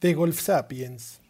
[0.00, 1.20] De Golf Sapiens.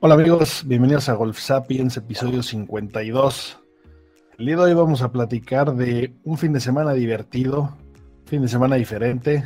[0.00, 3.58] Hola amigos, bienvenidos a Golf Sapiens, episodio 52.
[4.38, 7.76] El día de hoy vamos a platicar de un fin de semana divertido,
[8.26, 9.44] fin de semana diferente,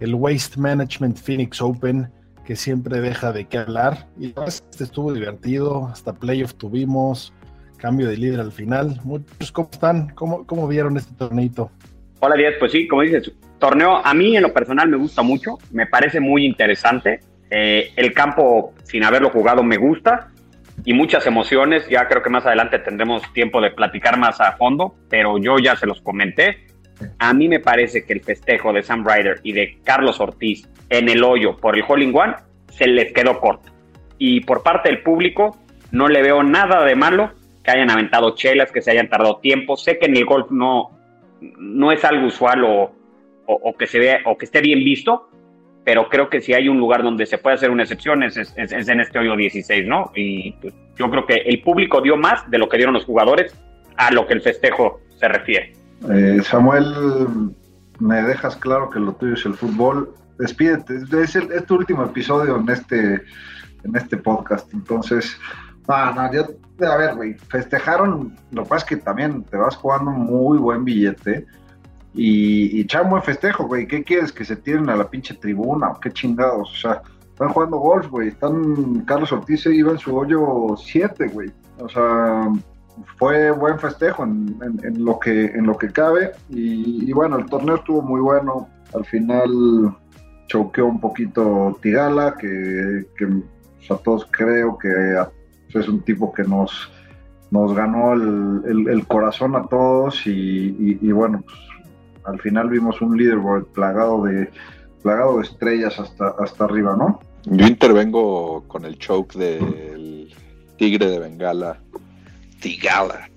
[0.00, 2.12] el Waste Management Phoenix Open,
[2.44, 4.08] que siempre deja de qué hablar.
[4.18, 7.32] Y este estuvo divertido, hasta playoff tuvimos,
[7.76, 9.00] cambio de líder al final.
[9.04, 10.14] Muchos, ¿cómo están?
[10.16, 11.70] ¿Cómo, cómo vieron este torneito?
[12.20, 15.58] Hola Díaz, pues sí, como dices, torneo a mí en lo personal me gusta mucho,
[15.70, 17.20] me parece muy interesante.
[17.48, 20.28] Eh, el campo, sin haberlo jugado, me gusta
[20.84, 21.88] y muchas emociones.
[21.88, 25.76] Ya creo que más adelante tendremos tiempo de platicar más a fondo, pero yo ya
[25.76, 26.66] se los comenté.
[27.20, 31.08] A mí me parece que el festejo de Sam Ryder y de Carlos Ortiz en
[31.08, 32.34] el hoyo por el Hole in One
[32.70, 33.70] se les quedó corto.
[34.18, 35.56] Y por parte del público,
[35.92, 37.30] no le veo nada de malo
[37.62, 39.76] que hayan aventado chelas, que se hayan tardado tiempo.
[39.76, 40.97] Sé que en el golf no,
[41.40, 42.92] no es algo usual o,
[43.46, 45.28] o, que se vea o que esté bien visto,
[45.84, 48.88] pero creo que si hay un lugar donde se puede hacer una excepción es, es,
[48.88, 50.12] en este hoyo 16, ¿no?
[50.14, 53.54] Y pues, yo creo que el público dio más de lo que dieron los jugadores
[53.96, 55.72] a lo que el festejo se refiere.
[56.10, 56.94] Eh, Samuel,
[57.98, 60.14] me dejas claro que lo tuyo es el fútbol.
[60.38, 63.14] Despídete, es, el, es tu último episodio en este,
[63.84, 65.40] en este podcast, entonces,
[65.88, 66.44] no, no, yo,
[66.86, 70.84] a ver, güey, festejaron, lo que pasa es que también te vas jugando muy buen
[70.84, 71.46] billete
[72.14, 74.32] y, y un buen festejo, güey, ¿qué quieres?
[74.32, 76.70] ¿Que se tiren a la pinche tribuna o qué chingados?
[76.70, 81.50] O sea, están jugando golf, güey, están, Carlos Ortiz iba en su hoyo 7, güey,
[81.78, 82.48] o sea,
[83.16, 86.32] fue buen festejo en, lo, que, en lo que cabe.
[86.48, 88.68] Y, bueno, el torneo estuvo muy bueno.
[88.94, 89.96] Al final
[90.46, 93.06] choqueó un poquito Tigala, que,
[93.90, 94.88] a todos creo que
[95.74, 96.90] es un tipo que nos,
[97.50, 100.26] nos ganó el, corazón a todos.
[100.26, 101.58] Y, bueno, pues,
[102.24, 104.50] al final vimos un leaderboard plagado de,
[105.02, 107.20] plagado de estrellas hasta, hasta arriba, ¿no?
[107.44, 110.34] Yo intervengo con el choke del
[110.76, 111.80] Tigre de Bengala
[112.60, 113.30] Tigala.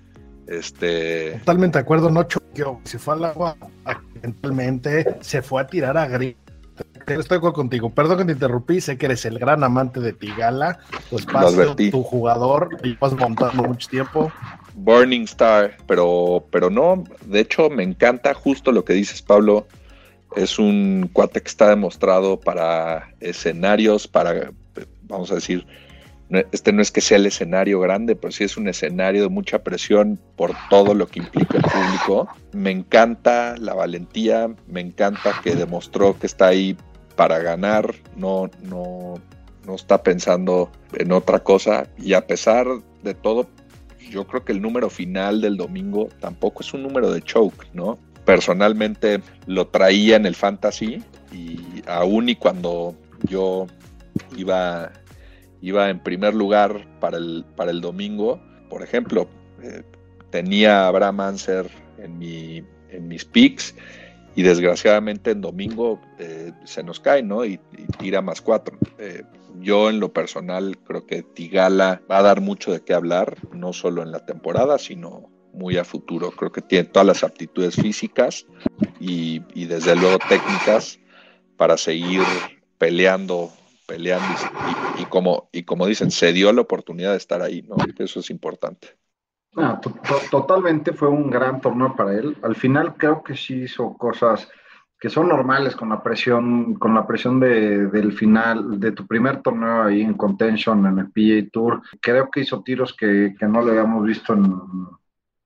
[0.47, 1.37] Este...
[1.39, 2.81] Totalmente de acuerdo, no choqueó.
[2.83, 3.55] Se fue al agua
[3.85, 6.35] accidentalmente, se fue a tirar a gris.
[7.19, 7.89] Estoy contigo.
[7.89, 8.81] Perdón que te interrumpí.
[8.81, 10.79] Sé que eres el gran amante de Tigala,
[11.09, 12.77] tu espacio, tu jugador.
[12.83, 14.31] Y vas montando mucho tiempo.
[14.75, 17.03] Burning Star, pero, pero no.
[17.25, 19.67] De hecho, me encanta justo lo que dices, Pablo.
[20.35, 24.51] Es un cuate que está demostrado para escenarios, para,
[25.03, 25.67] vamos a decir,
[26.51, 29.59] este no es que sea el escenario grande, pero sí es un escenario de mucha
[29.59, 32.29] presión por todo lo que implica el público.
[32.53, 36.77] Me encanta la valentía, me encanta que demostró que está ahí
[37.11, 39.15] para ganar, no, no,
[39.65, 42.67] no está pensando en otra cosa y a pesar
[43.03, 43.47] de todo,
[44.09, 47.97] yo creo que el número final del domingo tampoco es un número de choke, ¿no?
[48.25, 52.95] Personalmente lo traía en el fantasy y aún y cuando
[53.27, 53.67] yo
[54.35, 54.91] iba
[55.61, 58.41] iba en primer lugar para el, para el domingo.
[58.69, 59.27] Por ejemplo,
[59.61, 59.83] eh,
[60.31, 61.69] tenía a Abraham Anser
[61.99, 63.75] en, mi, en mis picks
[64.35, 67.45] y desgraciadamente en domingo eh, se nos cae, ¿no?
[67.45, 67.59] Y,
[67.99, 68.77] tira más cuatro.
[68.97, 69.23] Eh,
[69.59, 73.73] yo en lo personal creo que Tigala va a dar mucho de qué hablar, no
[73.73, 76.31] solo en la temporada, sino muy a futuro.
[76.31, 78.45] Creo que tiene todas las aptitudes físicas
[78.99, 80.99] y, y desde luego técnicas
[81.57, 82.23] para seguir
[82.77, 83.51] peleando
[83.91, 84.25] peleando
[84.99, 87.75] y, como, y como dicen, se dio la oportunidad de estar ahí, ¿no?
[87.97, 88.95] Eso es importante.
[89.57, 89.79] Ah,
[90.29, 92.37] totalmente fue un gran torneo para él.
[92.41, 94.49] Al final creo que sí hizo cosas
[94.97, 99.41] que son normales con la presión, con la presión de, del final, de tu primer
[99.41, 101.81] torneo ahí en contention en el PGA Tour.
[101.99, 104.61] Creo que hizo tiros que, que no le habíamos visto en,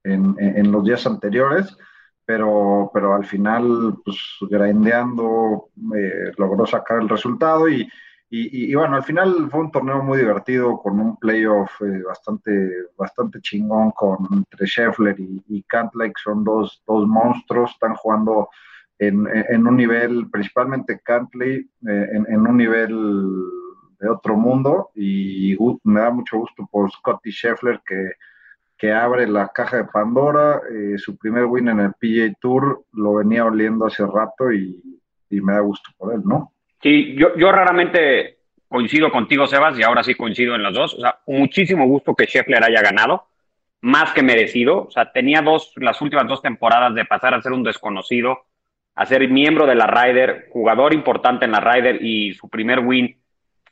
[0.04, 1.76] en, en, los días anteriores,
[2.26, 7.90] pero, pero al final, pues grandeando, eh, logró sacar el resultado y,
[8.38, 12.52] y, bueno, al final fue un torneo muy divertido con un playoff eh, bastante,
[12.98, 18.50] bastante chingón con entre Scheffler y, y Cantlake, son dos, dos monstruos, están jugando
[19.00, 22.90] en, en un nivel, principalmente Cantley, eh, en, un nivel
[24.00, 28.12] de otro mundo y me da mucho gusto por Scotty Scheffler que,
[28.78, 30.62] que abre la caja de Pandora.
[30.72, 34.82] Eh, su primer win en el PGA Tour lo venía oliendo hace rato y,
[35.30, 36.55] y me da gusto por él, ¿no?
[36.86, 38.38] Sí, yo, yo raramente
[38.68, 40.94] coincido contigo, Sebas, y ahora sí coincido en los dos.
[40.94, 43.26] O sea, muchísimo gusto que Scheffler haya ganado,
[43.82, 44.84] más que merecido.
[44.84, 48.46] O sea, tenía dos, las últimas dos temporadas de pasar a ser un desconocido,
[48.94, 53.18] a ser miembro de la Ryder, jugador importante en la Ryder y su primer win,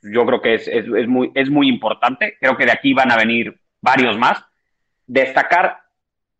[0.01, 2.35] yo creo que es, es, muy, es muy importante.
[2.39, 4.43] Creo que de aquí van a venir varios más.
[5.05, 5.81] Destacar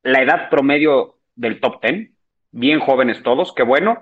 [0.02, 2.16] la edad promedio del top ten,
[2.50, 4.02] bien jóvenes todos, qué bueno.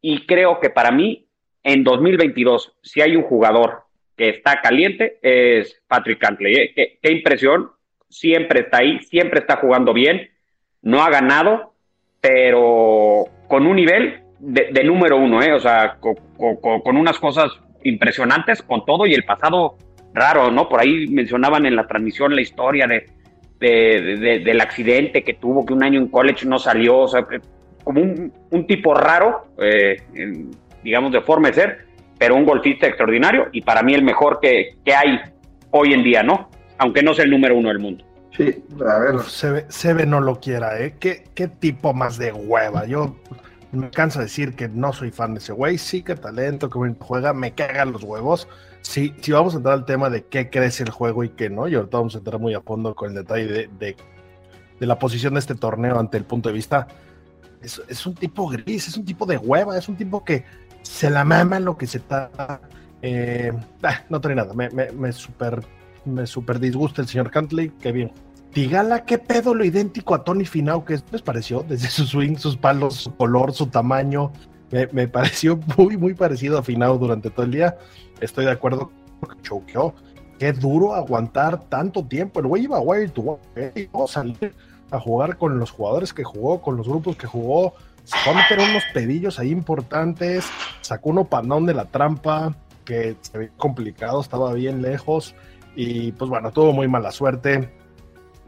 [0.00, 1.27] Y creo que para mí,
[1.62, 3.82] en 2022, si hay un jugador
[4.16, 6.54] que está caliente, es Patrick Cantley.
[6.54, 6.72] ¿eh?
[6.74, 7.70] Qué, qué, impresión,
[8.08, 10.28] siempre está ahí, siempre está jugando bien,
[10.82, 11.74] no ha ganado,
[12.20, 15.52] pero con un nivel de, de número uno, ¿eh?
[15.52, 17.52] o sea, con, unas cosas
[17.84, 19.76] impresionantes, con todo y el pasado
[20.14, 20.68] raro, ¿no?
[20.68, 23.06] Por ahí mencionaban en la transmisión la historia de,
[23.60, 27.26] de, de del accidente que tuvo, que un año en college no salió, o sea,
[27.84, 29.96] como un, tipo raro, eh,
[30.88, 31.86] digamos, de forma de ser,
[32.18, 35.20] pero un golfista extraordinario y para mí el mejor que, que hay
[35.70, 36.48] hoy en día, ¿no?
[36.78, 38.04] Aunque no sea el número uno del mundo.
[38.34, 39.20] Sí, a ver.
[39.20, 40.94] Sebe, Sebe no lo quiera, ¿eh?
[40.98, 42.86] ¿Qué, ¿Qué, tipo más de hueva.
[42.86, 43.16] Yo
[43.70, 45.76] me canso de decir que no soy fan de ese güey.
[45.76, 48.48] Sí, que talento, que juega, me cagan los huevos.
[48.80, 51.68] Sí, si vamos a entrar al tema de qué crece el juego y qué no,
[51.68, 53.96] y ahorita vamos a entrar muy a fondo con el detalle de, de,
[54.80, 56.86] de la posición de este torneo ante el punto de vista.
[57.60, 60.44] Es, es, un tipo gris, es un tipo de hueva, es un tipo que
[60.82, 62.60] se la mama lo que se está.
[63.02, 63.52] Eh,
[63.82, 65.62] ah, no trae nada, me, me, super
[66.04, 68.12] me super disgusta el señor Cantley, que bien.
[68.52, 72.56] Tigala, qué pedo lo idéntico a Tony Finau, que les pareció, desde su swing, sus
[72.56, 74.32] palos, su color, su tamaño,
[74.70, 77.76] me, me, pareció muy, muy parecido a Finau durante todo el día.
[78.20, 78.90] Estoy de acuerdo
[79.20, 79.94] que choqueó.
[80.38, 82.40] Qué duro aguantar tanto tiempo.
[82.40, 83.90] El güey iba a wire to wire,
[84.90, 87.74] a jugar con los jugadores que jugó, con los grupos que jugó.
[88.34, 90.46] Meter unos pedillos ahí importantes,
[90.80, 95.34] sacó uno panón de la trampa, que se ve complicado, estaba bien lejos.
[95.76, 97.72] Y pues bueno, tuvo muy mala suerte.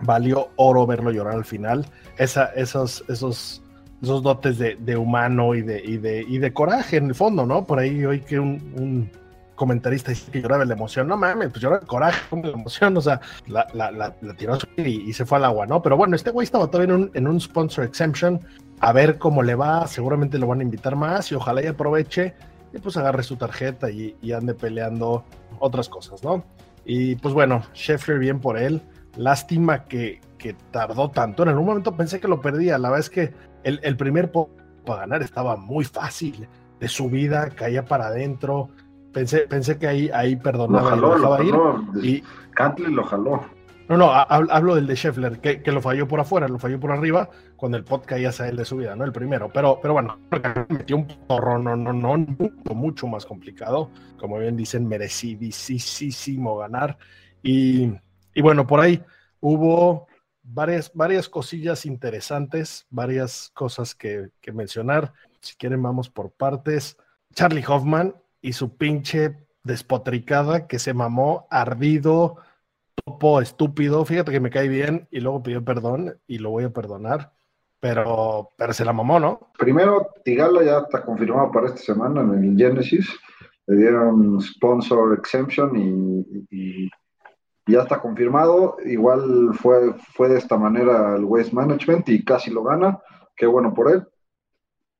[0.00, 1.86] Valió oro verlo llorar al final.
[2.16, 3.62] Esa, esos, esos,
[4.02, 7.44] esos dotes de, de humano y de, y, de, y de coraje en el fondo,
[7.44, 7.66] ¿no?
[7.66, 9.10] Por ahí hoy que un, un
[9.54, 11.06] comentarista dice que lloraba la emoción.
[11.06, 12.96] No mames, pues lloraba el coraje, con la emoción.
[12.96, 15.82] O sea, la, la, la, la tiró y, y, se fue al agua, ¿no?
[15.82, 18.40] Pero bueno, este güey estaba todavía en un, en un sponsor exemption.
[18.80, 19.86] A ver cómo le va.
[19.86, 22.34] Seguramente lo van a invitar más y ojalá y aproveche
[22.72, 25.24] y pues agarre su tarjeta y, y ande peleando
[25.58, 26.44] otras cosas, ¿no?
[26.84, 28.80] Y pues bueno, Scheffler bien por él.
[29.16, 31.42] Lástima que, que, tardó tanto.
[31.42, 32.78] En algún momento pensé que lo perdía.
[32.78, 33.34] La verdad es que
[33.64, 36.48] el, el primer para ganar estaba muy fácil.
[36.78, 38.68] De subida, caía para adentro.
[39.12, 42.04] Pensé, pensé que ahí, ahí perdonaba lo jaló, y lo lo ir.
[42.04, 42.24] Y,
[42.54, 43.44] Cantley lo jaló.
[43.90, 46.92] No, no, hablo del de Scheffler, que, que, lo falló por afuera, lo falló por
[46.92, 49.04] arriba, cuando el pot caía hacia él de subida, ¿no?
[49.04, 49.50] El primero.
[49.52, 50.16] Pero, pero bueno,
[50.68, 53.90] metió un porro, no, no, no, mucho, mucho más complicado.
[54.16, 56.98] Como bien dicen, merecidísimo ganar.
[57.42, 57.92] Y,
[58.32, 59.02] y bueno, por ahí
[59.40, 60.06] hubo
[60.44, 65.12] varias, varias cosillas interesantes, varias cosas que, que, mencionar.
[65.40, 66.96] Si quieren, vamos por partes.
[67.34, 72.36] Charlie Hoffman y su pinche despotricada que se mamó, ardido,
[73.04, 74.04] topo, estúpido.
[74.04, 77.32] Fíjate que me cae bien y luego pidió perdón y lo voy a perdonar.
[77.80, 79.52] Pero, pero se la mamó, ¿no?
[79.58, 83.08] Primero, Tigala ya está confirmado para esta semana en el Genesis.
[83.66, 85.76] Le dieron sponsor exemption
[86.50, 86.90] y,
[87.66, 88.76] ya está confirmado.
[88.84, 92.98] Igual fue, fue de esta manera el Waste Management y casi lo gana.
[93.36, 94.06] Qué bueno por él.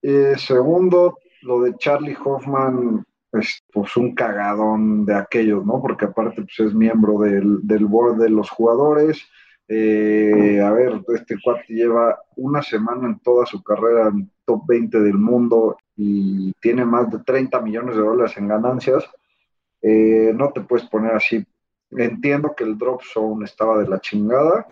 [0.02, 5.80] Eh, segundo, lo de Charlie Hoffman, es pues un cagadón de aquellos, ¿no?
[5.80, 9.22] Porque aparte pues, es miembro del, del board de los jugadores.
[9.68, 15.00] Eh, a ver, este cuate lleva una semana en toda su carrera en top 20
[15.00, 19.04] del mundo y tiene más de 30 millones de dólares en ganancias.
[19.80, 21.46] Eh, no te puedes poner así
[21.90, 24.66] Entiendo que el drop zone estaba de la chingada.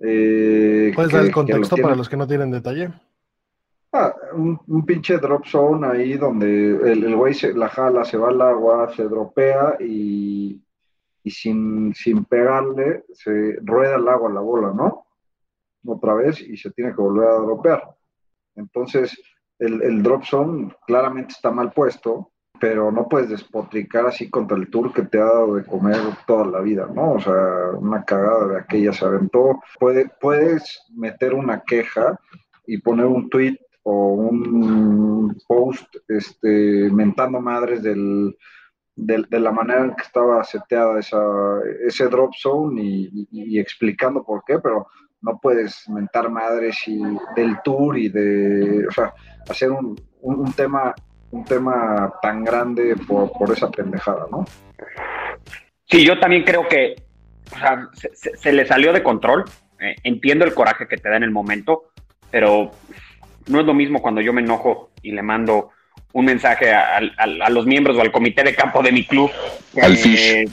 [0.00, 2.90] Eh, ¿Puedes que, dar el contexto para los que no tienen detalle?
[3.98, 8.42] Ah, un, pinche drop zone ahí donde el güey se la jala, se va al
[8.42, 10.62] agua, se dropea y,
[11.22, 15.06] y sin, sin pegarle se rueda el agua la bola, ¿no?
[15.86, 17.96] Otra vez y se tiene que volver a dropear.
[18.54, 19.18] Entonces,
[19.58, 24.70] el, el drop zone claramente está mal puesto pero no puedes despotricar así contra el
[24.70, 27.12] tour que te ha dado de comer toda la vida, ¿no?
[27.12, 29.60] O sea, una cagada de aquella se aventó.
[29.78, 32.18] Puede, puedes meter una queja
[32.66, 33.58] y poner un tweet
[33.88, 38.36] o un post este, mentando madres del,
[38.96, 41.22] de la manera en que estaba seteada esa,
[41.86, 44.88] ese drop zone y, explicando por qué, pero
[45.20, 47.00] no puedes mentar madres y
[47.36, 49.14] del tour y de, o sea,
[49.48, 50.92] hacer un, un, tema
[51.30, 54.44] un tema tan grande por, por, esa pendejada, ¿no?
[55.84, 56.96] Sí, yo también creo que
[58.34, 59.44] se, le salió de control.
[59.78, 61.92] Eh, entiendo el coraje que te da en el momento,
[62.32, 62.72] pero
[63.48, 65.70] no es lo mismo cuando yo me enojo y le mando
[66.12, 69.30] un mensaje a, a, los miembros o al comité de campo de mi club
[69.74, 70.48] que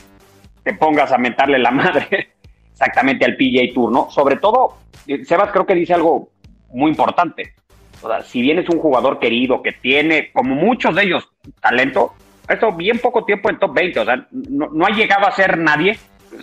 [0.64, 2.34] te pongas a mentarle la madre
[2.72, 4.10] exactamente al PGA Tour, ¿no?
[4.10, 6.30] Sobre todo, eh, Sebas creo que dice algo
[6.70, 7.54] muy importante.
[8.02, 11.30] O sea, si bien es un jugador querido que tiene, como muchos de ellos,
[11.62, 12.14] talento,
[12.50, 15.58] esto bien poco tiempo en top 20, o sea, no, no ha llegado a ser
[15.58, 15.98] nadie,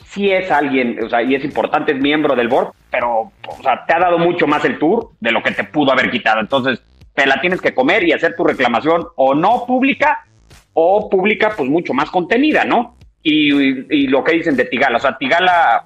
[0.06, 3.84] sí es alguien, o sea, y es importante, es miembro del board, pero, o sea,
[3.86, 6.40] te ha dado mucho más el tour de lo que te pudo haber quitado.
[6.40, 6.82] Entonces,
[7.14, 10.24] te la tienes que comer y hacer tu reclamación o no pública
[10.72, 12.96] o pública, pues mucho más contenida, ¿no?
[13.22, 15.84] Y, lo que dicen de Tigala, o sea, Tigala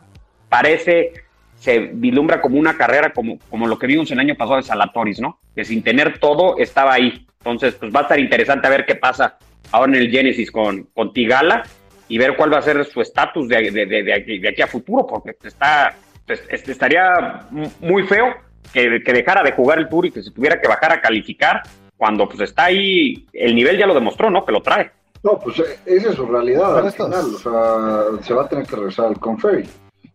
[0.49, 1.13] parece,
[1.57, 5.21] se vislumbra como una carrera como, como lo que vimos el año pasado de Salatoris,
[5.21, 5.41] ¿no?
[5.55, 7.27] Que sin tener todo estaba ahí.
[7.39, 9.39] Entonces, pues va a estar interesante a ver qué pasa
[9.73, 11.65] ahora en el Genesis con, con Tigala
[12.09, 15.37] y ver cuál va a ser su estatus de, de, de, aquí, a futuro, porque
[15.43, 15.95] está,
[16.27, 17.47] pues, este, estaría
[17.81, 18.35] muy feo
[18.73, 21.63] que, que, dejara de jugar el Tour y que se tuviera que bajar a calificar
[21.97, 24.45] cuando pues está ahí, el nivel ya lo demostró, ¿no?
[24.45, 24.91] Que lo trae.
[25.23, 28.67] No, pues eh, esa es su realidad al final, o sea, se va a tener
[28.67, 29.67] que regresar al Conferry.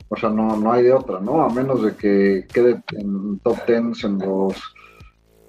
[0.09, 1.43] O sea, no, no hay de otra, ¿no?
[1.43, 4.55] A menos de que quede en top tens en los,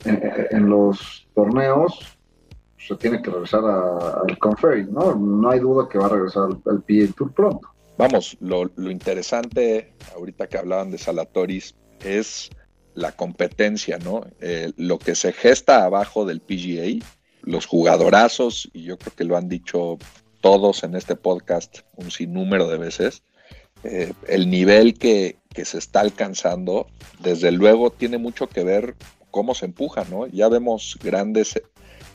[0.04, 2.18] en los torneos,
[2.86, 5.14] se tiene que regresar al Conferry, ¿no?
[5.14, 7.68] No hay duda que va a regresar al, al PA Tour pronto.
[8.00, 12.48] Vamos, lo, interesante, ahorita que hablaban de Salatoris, es
[12.94, 14.24] la competencia, ¿no?
[14.40, 17.04] Eh, lo que se gesta abajo del PGA,
[17.42, 19.98] los jugadorazos, y yo creo que lo han dicho
[20.40, 23.22] todos en este podcast un sinnúmero de veces,
[23.84, 26.86] eh, el nivel que, que, se está alcanzando,
[27.22, 28.96] desde luego tiene mucho que ver
[29.30, 30.26] cómo se empuja, ¿no?
[30.26, 31.60] Ya vemos grandes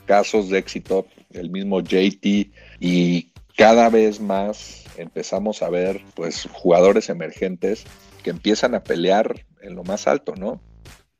[0.05, 7.09] casos de éxito, el mismo JT, y cada vez más empezamos a ver pues jugadores
[7.09, 7.83] emergentes
[8.23, 10.61] que empiezan a pelear en lo más alto, ¿no?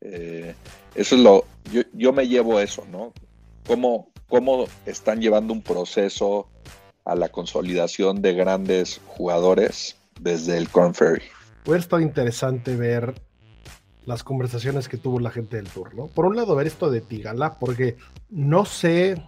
[0.01, 0.55] Eh,
[0.95, 3.13] eso es lo, yo, yo, me llevo eso, ¿no?
[3.65, 6.47] ¿Cómo, ¿Cómo están llevando un proceso
[7.03, 11.23] a la consolidación de grandes jugadores desde el Corn Ferry?
[11.65, 13.15] Hubiera interesante ver
[14.05, 16.07] las conversaciones que tuvo la gente del tour, ¿no?
[16.07, 17.97] Por un lado, ver esto de Tigala, porque
[18.29, 19.21] no sé,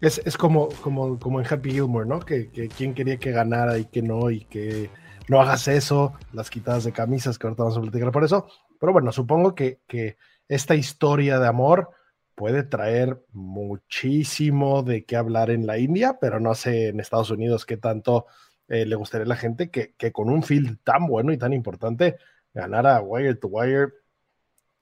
[0.00, 2.20] es, es como, como, como en Happy Gilmore, ¿no?
[2.20, 4.90] Que, que quién quería que ganara y que no, y que
[5.28, 8.46] no hagas eso, las quitadas de camisas, que ahorita vamos a platicar por eso.
[8.80, 10.16] Pero bueno, supongo que, que
[10.48, 11.90] esta historia de amor
[12.34, 17.66] puede traer muchísimo de qué hablar en la India, pero no sé en Estados Unidos
[17.66, 18.26] qué tanto
[18.66, 21.52] eh, le gustaría a la gente que, que, con un field tan bueno y tan
[21.52, 22.16] importante
[22.54, 23.92] ganara wire to wire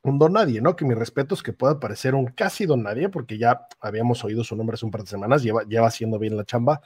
[0.02, 0.76] un don nadie, ¿no?
[0.76, 4.44] Que mi respeto es que pueda parecer un casi don nadie, porque ya habíamos oído
[4.44, 6.80] su nombre hace un par de semanas, lleva, lleva haciendo bien la chamba.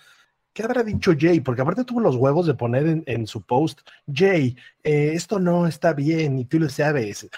[0.53, 1.41] ¿Qué habrá dicho Jay?
[1.41, 3.81] Porque aparte tuvo los huevos de poner en, su post,
[4.13, 7.29] Jay, eh, esto no está bien y tú lo sabes.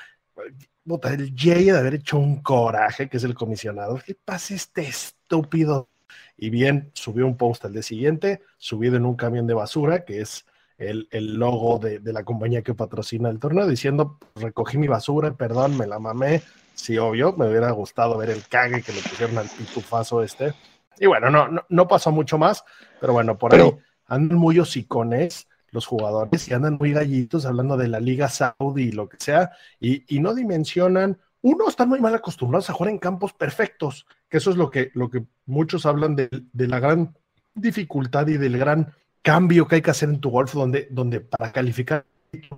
[0.86, 4.00] el Jay de haber hecho un coraje, que es el comisionado.
[4.04, 5.88] ¿Qué pasa este estúpido?
[6.36, 10.20] Y bien, subió un post al día siguiente, subido en un camión de basura, que
[10.20, 10.44] es
[10.78, 15.86] el, logo de, la compañía que patrocina el torneo, diciendo, recogí mi basura, perdón, me
[15.86, 16.42] la mamé.
[16.74, 20.54] Sí, obvio, me hubiera gustado ver el cague que le pusieron al pitufazo este.
[20.98, 22.64] Y bueno, no, no, pasó mucho más,
[23.00, 23.74] pero bueno, por ahí
[24.06, 28.92] andan muy hocicones los jugadores y andan muy gallitos hablando de la Liga Saudi y
[28.92, 29.50] lo que sea,
[29.80, 34.38] y, y, no dimensionan, uno, están muy mal acostumbrados a jugar en campos perfectos, que
[34.38, 37.18] eso es lo que, lo que muchos hablan de, de la gran
[37.54, 41.50] dificultad y del gran cambio que hay que hacer en tu golf, donde, donde para
[41.50, 42.04] calificar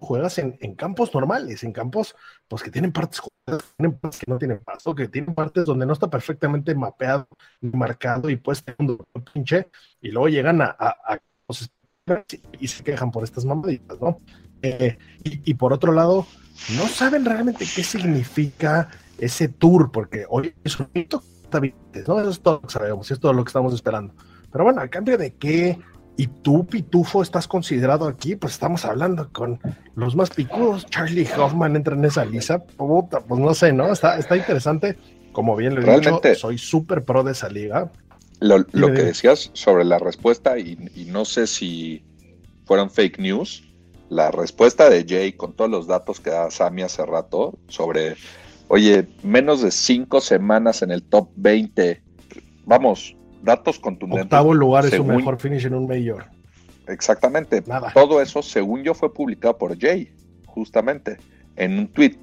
[0.01, 2.17] juegas en, campos normales, en campos
[2.49, 6.75] pues que tienen partes, que no tienen paso, que tienen partes donde no está perfectamente
[6.75, 7.29] mapeado
[7.61, 9.69] ni marcado y tener un pinche
[10.01, 11.19] y luego llegan a, a,
[12.59, 14.21] y se quejan por estas mamaditas, ¿no?
[14.63, 16.27] Eh, y, por otro lado,
[16.77, 21.23] no saben realmente qué significa ese tour, porque hoy es un hito,
[22.07, 22.21] ¿no?
[22.21, 24.15] Eso es todo lo que sabemos, es todo lo que estamos esperando.
[24.51, 25.79] Pero bueno, a cambio de qué,
[26.17, 29.61] y tú, Pitufo, estás considerado aquí, pues estamos hablando con
[29.95, 30.87] los más picudos.
[30.87, 32.59] Charlie Hoffman entra en esa lista.
[32.59, 33.93] Puta, pues no sé, ¿no?
[33.93, 34.97] Está, está interesante.
[35.33, 37.93] Como bien le he dicho, soy súper pro de esa liga.
[38.41, 40.77] Lo, que decías sobre la respuesta, y,
[41.09, 42.03] no sé si
[42.65, 43.65] fueron fake news,
[44.09, 48.17] la respuesta de Jay con todos los datos que da Sammy hace rato sobre,
[48.69, 52.03] oye, menos de cinco semanas en el top 20.
[52.65, 53.17] Vamos,
[53.47, 54.25] datos contundentes.
[54.25, 56.27] Octavo lugar es su mejor finish en un mayor.
[56.89, 57.63] Exactamente.
[57.95, 60.13] Todo eso, según yo, fue publicado por Jay,
[60.47, 61.17] justamente.
[61.57, 62.17] en un tweet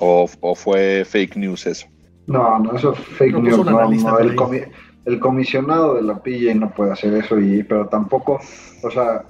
[0.00, 1.86] o, fue fake news eso.
[2.26, 3.64] No, no, eso es fake news.
[3.64, 4.18] No,
[5.06, 8.40] el, comisionado de la PJ no puede hacer eso, y pero tampoco,
[8.82, 9.24] o sea,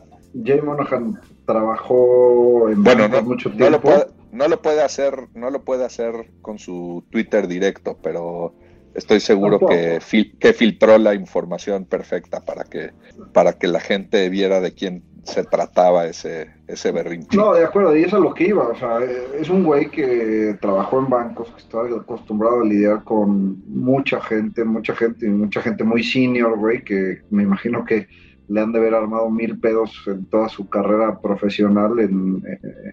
[0.44, 3.64] Jay Monahan trabajó en bueno, mucho tiempo.
[3.64, 7.98] No lo, puede, no lo puede hacer, no lo puede hacer con su Twitter directo,
[8.02, 8.54] pero
[8.94, 9.98] estoy seguro que,
[10.38, 12.90] que filtró la información perfecta para que,
[13.32, 17.36] para que la gente viera de quién se trataba ese, ese berrinche.
[17.36, 18.68] No, de acuerdo, y eso es lo que iba.
[18.68, 18.98] O sea,
[19.38, 24.64] es un güey que trabajó en bancos, que está acostumbrado a lidiar con mucha gente,
[24.64, 28.08] mucha gente, mucha gente muy senior, güey, que me imagino que
[28.48, 32.42] le han de haber armado mil pedos en toda su carrera profesional en,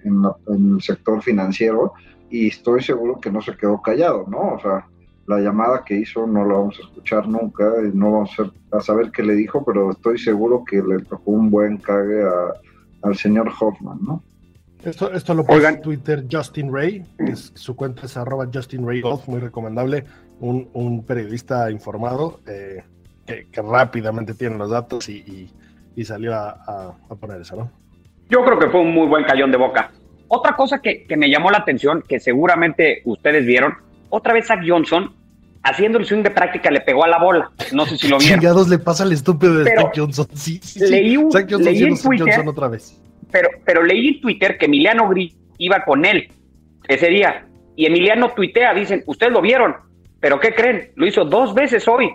[0.04, 1.94] en el sector financiero.
[2.30, 4.56] Y estoy seguro que no se quedó callado, ¿no?
[4.56, 4.86] O sea,
[5.28, 8.32] la llamada que hizo no la vamos a escuchar nunca, y no vamos
[8.72, 12.24] a, saber qué le dijo, pero estoy seguro que le tocó un buen cague
[13.04, 14.24] al señor Hoffman, ¿no?
[14.84, 17.04] Esto, esto lo pone en Twitter Justin Ray,
[17.36, 20.06] su cuenta es arroba Justin Ray Golf, muy recomendable,
[20.40, 22.84] un, periodista informado eh,
[23.26, 25.52] que, rápidamente tiene los datos y,
[26.06, 27.72] salió a, poner eso, ¿no?
[28.30, 29.92] Yo creo que fue un muy buen cayón de boca.
[30.30, 33.74] Otra cosa que, que me llamó la atención, que seguramente ustedes vieron,
[34.10, 35.17] otra vez Zach Johnson
[35.70, 37.52] haciendo el swing de práctica le pegó a la bola.
[37.72, 38.40] No sé si lo vieron.
[38.40, 40.28] Chingados le pasa al estúpido de Zach Johnson.
[40.34, 43.00] Sí, sí, leí, un, leí en Twitter, otra vez.
[43.32, 46.30] Pero, pero leí en Twitter que Emiliano Gris iba con él
[46.88, 47.46] ese día.
[47.76, 49.76] Y Emiliano tuitea, dicen, ustedes lo vieron,
[50.20, 50.92] pero ¿qué creen?
[50.96, 52.10] Lo hizo dos veces hoy.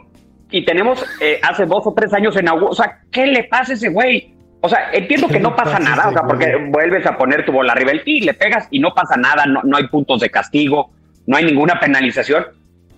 [0.51, 2.73] Y tenemos eh, hace dos o tres años en Augusto.
[2.73, 4.35] O sea, ¿qué le pasa a ese güey?
[4.61, 7.73] O sea, entiendo que no pasa nada, o sea, porque vuelves a poner tu bola
[7.73, 10.91] arriba del tee, le pegas y no pasa nada, no, no hay puntos de castigo
[11.27, 12.45] no hay ninguna penalización,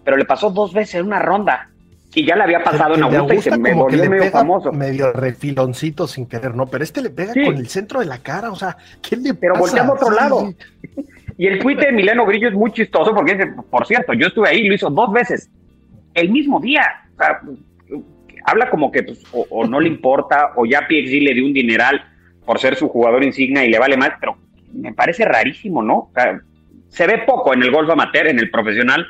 [0.04, 1.70] pero le pasó dos veces en una ronda
[2.14, 4.72] y ya le había pasado en Augusta, y se me volvió medio famoso.
[4.72, 6.66] Medio refiloncito sin querer, ¿no?
[6.66, 9.56] Pero este le pega con el centro de la cara, o sea, ¿qué le Pero
[9.56, 10.54] volteando a otro lado.
[11.36, 14.50] Y el tuit de Mileno Grillo es muy chistoso porque dice, por cierto, yo estuve
[14.50, 15.50] ahí, lo hizo dos veces,
[16.14, 16.84] el mismo día.
[17.12, 17.40] O sea,
[18.44, 22.04] habla como que pues, o, no le importa, o ya PXG le dio un dineral
[22.46, 24.36] por ser su jugador insignia y le vale más, pero
[24.72, 25.94] me parece rarísimo, ¿no?
[25.94, 26.40] O sea,
[26.88, 29.04] se ve poco en el golf amateur, en el profesional.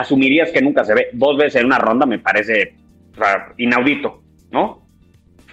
[0.00, 2.74] Asumirías que nunca se ve dos veces en una ronda, me parece
[3.56, 4.86] inaudito, ¿no?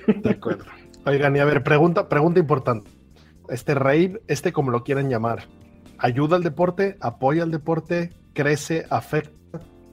[0.07, 0.65] De acuerdo.
[1.05, 2.89] Oigan, y a ver, pregunta, pregunta importante.
[3.49, 5.43] Este rave, este como lo quieran llamar,
[5.97, 6.97] ¿ayuda al deporte?
[7.01, 8.09] ¿Apoya al deporte?
[8.33, 8.85] ¿Crece?
[8.89, 9.31] ¿Afecta?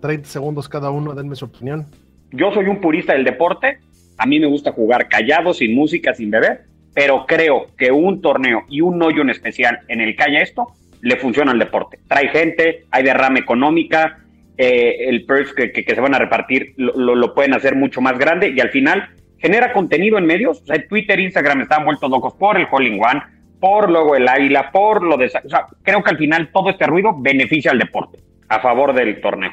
[0.01, 1.87] 30 segundos cada uno, denme su opinión.
[2.33, 3.79] Yo soy un purista del deporte.
[4.19, 6.63] A mí me gusta jugar callado, sin música, sin beber,
[6.95, 10.69] pero creo que un torneo y un hoyo en especial en el que haya esto
[11.01, 11.99] le funciona al deporte.
[12.07, 14.20] Trae gente, hay derrama económica,
[14.63, 18.61] eh, el purse que, se van a repartir lo, pueden hacer mucho más grande y
[18.61, 20.61] al final genera contenido en medios.
[20.61, 23.23] O sea, Twitter, Instagram están vueltos locos por el Calling One,
[23.59, 25.29] por luego el Águila, por lo de...
[25.29, 28.19] O sea, creo que al final todo este ruido beneficia al deporte,
[28.51, 29.51] a favor del torneo.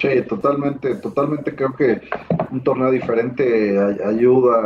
[0.00, 2.00] Sí, totalmente, totalmente creo que
[2.50, 4.58] un torneo diferente ayuda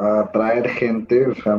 [0.00, 1.58] a atraer gente, o sea,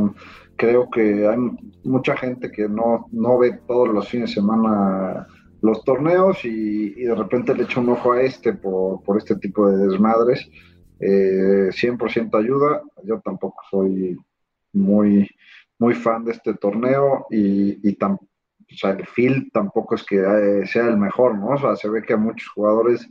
[0.55, 1.37] creo que hay
[1.83, 5.27] mucha gente que no, no ve todos los fines de semana
[5.65, 9.67] los torneos y, de repente le echa un ojo a este por, por este tipo
[9.69, 10.47] de desmadres.
[10.99, 12.81] Eh, 100% ayuda.
[13.03, 14.17] Yo tampoco soy
[14.73, 15.29] muy,
[15.79, 20.65] muy fan de este torneo y, y o sea, el field tampoco es que eh,
[20.65, 21.49] sea el mejor, ¿no?
[21.49, 23.07] O sea, se ve que a muchos jugadores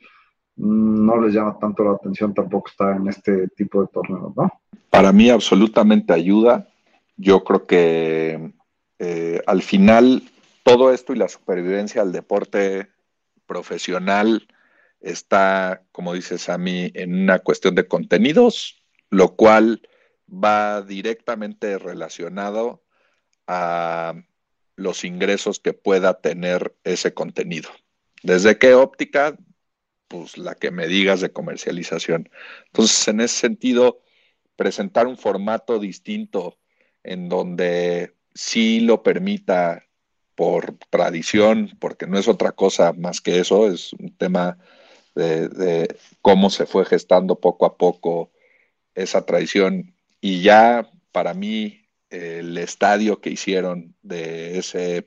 [0.57, 4.53] no les llama tanto la atención tampoco estar en este tipo de torneos, ¿no?
[4.91, 6.69] Para mí absolutamente ayuda.
[7.17, 8.53] Yo creo que
[8.99, 10.23] eh, al final
[10.65, 12.89] todo esto y la supervivencia al deporte
[13.47, 14.49] profesional
[15.01, 19.87] está, como dices a mí, en una cuestión de contenidos, lo cual
[20.29, 22.83] va directamente relacionado
[23.47, 24.15] a
[24.77, 27.69] los ingresos que pueda tener ese contenido.
[28.23, 29.37] ¿Desde qué óptica?
[30.09, 32.31] Pues la que me digas de comercialización.
[32.67, 34.01] Entonces, en ese sentido,
[34.57, 36.59] presentar un formato distinto
[37.03, 39.84] en donde sí lo permita
[40.35, 44.59] por tradición, porque no es otra cosa más que eso, es un tema
[45.15, 48.33] de, cómo se fue gestando poco a poco
[48.95, 49.95] esa tradición.
[50.21, 55.07] Y ya para mí el estadio que hicieron de ese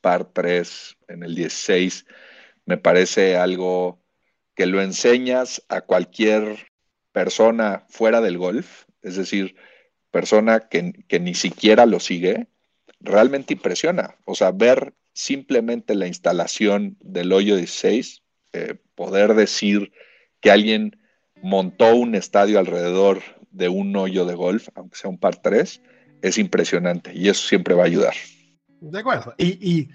[0.00, 2.06] par 3 en el 16
[2.66, 4.00] me parece algo
[4.54, 6.70] que lo enseñas a cualquier
[7.12, 9.56] persona fuera del golf, es decir,
[10.10, 12.48] persona que, ni siquiera lo sigue,
[13.00, 14.16] realmente impresiona.
[14.24, 19.92] O sea, ver simplemente la instalación del hoyo 16, eh, poder decir
[20.40, 20.98] que alguien
[21.42, 25.82] montó un estadio alrededor de un hoyo de golf, aunque sea un par 3,
[26.22, 28.14] es impresionante y eso siempre va a ayudar.
[28.80, 29.34] De acuerdo.
[29.38, 29.88] Y,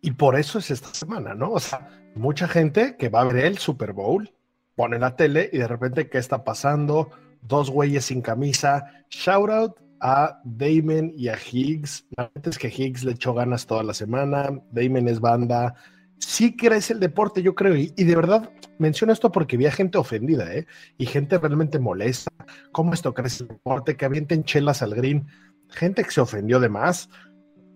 [0.00, 1.50] Y por eso es esta semana, ¿no?
[1.52, 4.32] O sea, mucha gente que va a ver el Super Bowl,
[4.76, 7.10] pone la tele y de repente, ¿qué está pasando?
[7.42, 9.04] Dos güeyes sin camisa.
[9.10, 12.06] Shout out a Damon y a Higgs.
[12.16, 14.50] La verdad es que Higgs le echó ganas toda la semana.
[14.70, 15.74] Damon es banda.
[16.18, 17.76] Sí crece el deporte, yo creo.
[17.76, 20.66] Y, de verdad menciono esto porque vi a gente ofendida, ¿eh?
[20.98, 22.30] Y gente realmente molesta.
[22.72, 23.96] ¿Cómo esto crece el deporte?
[23.96, 25.26] Que avienten chelas al green.
[25.68, 27.08] Gente que se ofendió de más.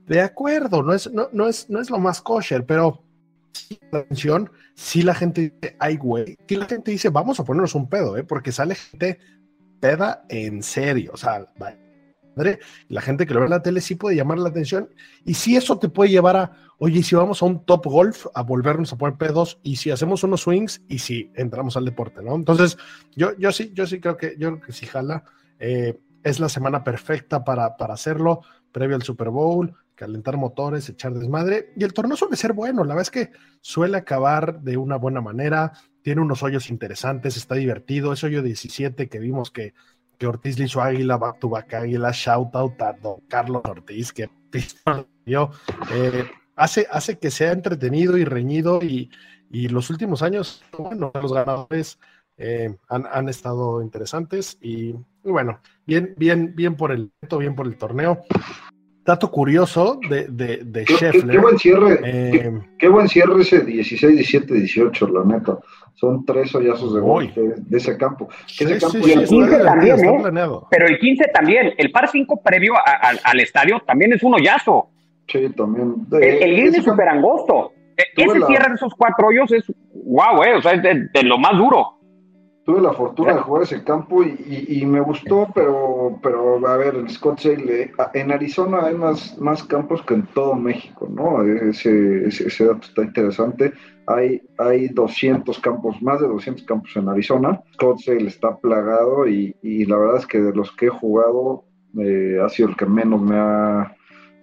[0.07, 3.05] De acuerdo, no es, no, no es, no es lo más kosher, pero
[3.53, 7.75] sí, atención, si la gente dice, ay, güey, si la gente dice, vamos a ponernos
[7.75, 8.25] un pedo, ¿eh?
[8.25, 9.19] Porque sale gente
[9.81, 11.47] peda en serio, o sea,
[12.88, 14.88] la gente que lo ve en la tele sí puede llamar la atención
[15.25, 18.42] y si eso te puede llevar a, oye, si vamos a un top golf, a
[18.42, 22.35] volvernos a poner pedos y si hacemos unos swings y si entramos al deporte, ¿no?
[22.35, 22.79] Entonces,
[23.14, 25.25] yo, yo sí, yo sí creo que, yo creo que sí jala,
[25.59, 31.14] eh, es la semana perfecta para, para hacerlo, previo al Super Bowl, calentar motores, echar
[31.14, 31.73] desmadre.
[31.77, 35.21] Y el torneo suele ser bueno, la verdad es que suele acabar de una buena
[35.21, 38.12] manera, tiene unos hoyos interesantes, está divertido.
[38.12, 39.75] Ese hoyo 17 que vimos que,
[40.23, 44.13] que Ortiz le hizo Águila, back to back Águila, shout out a don Carlos Ortiz,
[44.13, 44.31] que
[45.27, 45.51] dio,
[45.93, 49.11] eh, hace, hace que sea entretenido y reñido y,
[49.51, 51.99] y los últimos años, bueno, los ganadores
[52.37, 57.67] eh, han, han, estado interesantes y, y, bueno, bien, bien, bien por el bien por
[57.67, 58.23] el torneo
[59.05, 61.27] dato curioso de, de, de qué, Scheffler.
[61.27, 65.59] Qué, qué, buen cierre, eh, qué, qué, buen cierre ese 16, 17, 18, la neta.
[65.95, 68.29] Son tres hoyazos de gol de, de, ese campo.
[68.47, 70.21] Sí, ese campo sí, y el 15 también, ¿eh?
[70.71, 71.75] Pero el 15 también.
[71.77, 74.88] El par 5 previo a, a, al estadio también es un hoyazo.
[75.29, 75.95] Sí, también.
[76.12, 77.73] El, el green es súper angosto.
[78.17, 78.47] Ese la...
[78.47, 79.65] cierre de esos cuatro hoyos es
[80.05, 82.02] wow, eh, o sea, es de, de lo más duro
[82.64, 86.77] tuve la fortuna de jugar ese campo y, y, y, me gustó, pero, pero a
[86.77, 91.42] ver, en Scottsdale, en Arizona hay más, más campos que en todo México, ¿no?
[91.42, 93.72] Ese, ese, ese, dato está interesante.
[94.07, 97.61] Hay, hay 200 campos, más de 200 campos en Arizona.
[97.75, 101.64] Scottsdale está plagado y, y la verdad es que de los que he jugado
[101.98, 103.94] eh, ha sido el que menos me ha,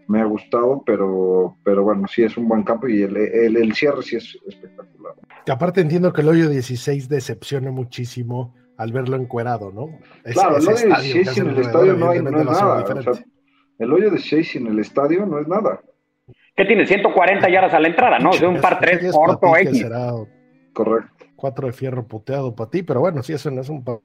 [0.09, 3.73] me ha gustado, pero, pero bueno, sí es un buen campo y el, el, el
[3.75, 5.13] cierre sí es espectacular.
[5.45, 9.87] Que aparte entiendo que el hoyo 16 decepciona muchísimo al verlo encuerado, ¿no?
[10.23, 12.83] Es, claro, el hoyo 16 sin el estadio no, hay, no es nada.
[12.83, 13.23] O sea,
[13.77, 15.79] el hoyo 16 sin el estadio no es nada.
[16.55, 16.87] ¿Qué tiene?
[16.87, 18.31] 140 yardas a la entrada, ¿no?
[18.31, 19.77] Es un par 3 corto X.
[19.77, 20.11] Será
[20.73, 21.25] Correcto.
[21.35, 23.99] 4 de fierro puteado para ti, pero bueno, sí, eso no es un par.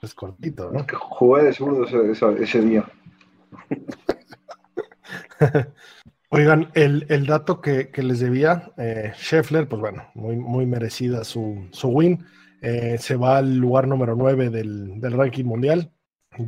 [0.00, 0.78] Es cortito, ¿no?
[0.78, 2.84] Es que jugué de seguro ese, ese, ese día.
[6.30, 11.24] Oigan, el, el dato que, que, les debía, eh, Scheffler, pues bueno, muy, muy merecida
[11.24, 12.24] su, su win.
[12.60, 15.90] Eh, se va al lugar número 9 del, del, ranking mundial.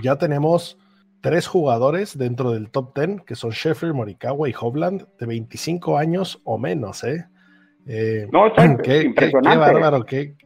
[0.03, 0.79] Ya tenemos
[1.23, 6.41] tres jugadores dentro del top 10, que son Scheffler, Morikawa y Hovland, de 25 años
[6.45, 7.27] o menos, ¿eh?
[7.87, 9.49] eh no, está qué, impresionante.
[9.49, 10.37] Qué, qué bárbaro, qué,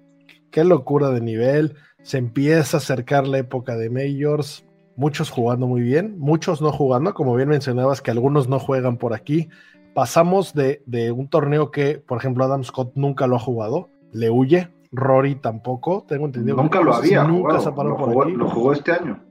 [0.53, 1.75] qué locura de nivel.
[2.03, 4.65] Se empieza a acercar la época de Majors
[4.97, 9.15] muchos jugando muy bien, muchos no jugando, como bien mencionabas que algunos no juegan por
[9.15, 9.49] aquí.
[9.95, 14.31] Pasamos de, de, un torneo que, por ejemplo, Adam Scott nunca lo ha jugado, le
[14.31, 16.57] huye, Rory tampoco, tengo entendido.
[16.57, 18.33] Nunca que lo había, nunca jugado, se paró lo, por jugó, aquí.
[18.33, 19.23] lo jugó este año,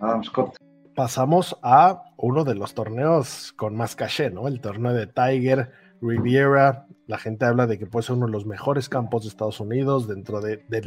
[0.00, 0.56] Adam Scott.
[0.94, 4.48] Pasamos a uno de los torneos con más caché, ¿no?
[4.48, 5.70] El torneo de Tiger,
[6.02, 6.86] Riviera.
[7.06, 10.06] La gente habla de que puede ser uno de los mejores campos de Estados Unidos
[10.06, 10.82] dentro de, de,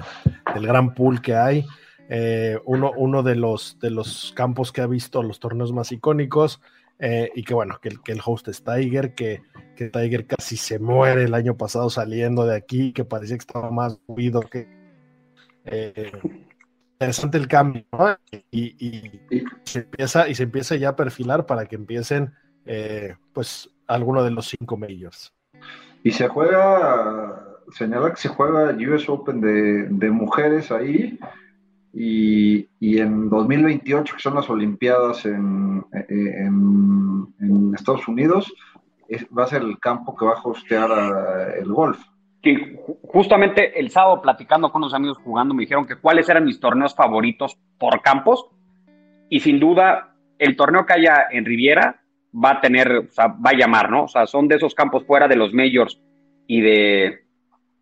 [0.53, 1.65] del gran pool que hay
[2.09, 6.61] eh, uno, uno de, los, de los campos que ha visto los torneos más icónicos.
[6.99, 9.41] Eh, y que bueno, que el, que el host es Tiger, que,
[9.75, 13.71] que, Tiger casi se muere el año pasado saliendo de aquí, que parecía que estaba
[13.71, 14.67] más movido que.
[15.65, 16.11] Eh,
[16.93, 18.15] interesante el cambio, ¿no?
[18.51, 22.33] y, y, y, se empieza, y se empieza ya a perfilar para que empiecen,
[22.65, 25.33] eh, pues, alguno de los cinco majors.
[26.03, 31.19] Y se juega, señala que se juega US Open de, de mujeres ahí,
[31.93, 38.51] y, y, en 2028, que son las Olimpiadas en, en, en Estados Unidos,
[39.07, 41.99] es, va a ser el campo que va a hostear a, el golf.
[42.41, 46.59] Que justamente el sábado platicando con unos amigos jugando me dijeron que cuáles eran mis
[46.59, 48.47] torneos favoritos por campos
[49.29, 52.01] y sin duda el torneo que haya en Riviera
[52.33, 54.05] va a tener, o sea, va a llamar, ¿no?
[54.05, 56.01] O sea, son de esos campos fuera de los majors
[56.47, 57.22] y de,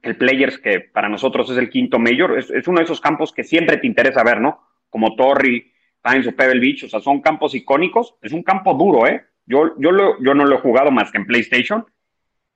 [0.02, 3.32] el Players, que para nosotros es el quinto mayor, es, es, uno de esos campos
[3.32, 4.62] que siempre te interesa ver, ¿no?
[4.90, 5.72] Como Torrey,
[6.04, 8.16] Pines o Pebble Beach, o sea, son campos icónicos.
[8.22, 9.26] Es un campo duro, ¿eh?
[9.46, 11.86] Yo, yo, lo, yo no lo he jugado más que en PlayStation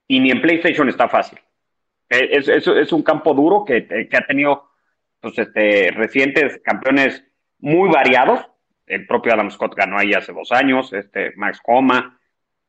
[0.07, 1.39] y ni en PlayStation está fácil.
[2.09, 4.69] Es, es, es un campo duro que, que ha tenido
[5.19, 7.23] pues, este, recientes campeones
[7.59, 8.45] muy variados.
[8.85, 12.14] El propio Adam Scott ganó ahí hace dos años, este, Max Coma.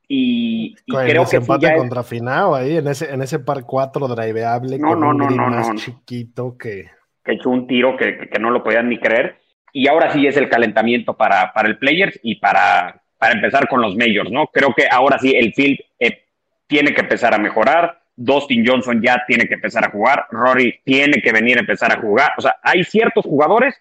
[0.08, 4.78] Y, creo que sí es- contra Finao ahí, en ese, en ese par 4 driveable
[4.78, 6.90] No, con no, un no, green no, más chiquito que...
[7.24, 9.38] que echó un tiro que, que- que no lo podían ni creer.
[9.72, 13.82] Y ahora sí es el calentamiento para, para el Players y para, para empezar con
[13.82, 14.46] los Majors, ¿no?
[14.46, 16.24] Creo que ahora sí el field eh,
[16.66, 18.00] tiene que empezar a mejorar.
[18.14, 20.24] Dustin Johnson ya tiene que empezar a jugar.
[20.30, 22.30] Rory tiene que venir a empezar a jugar.
[22.38, 23.74] O sea, hay ciertos jugadores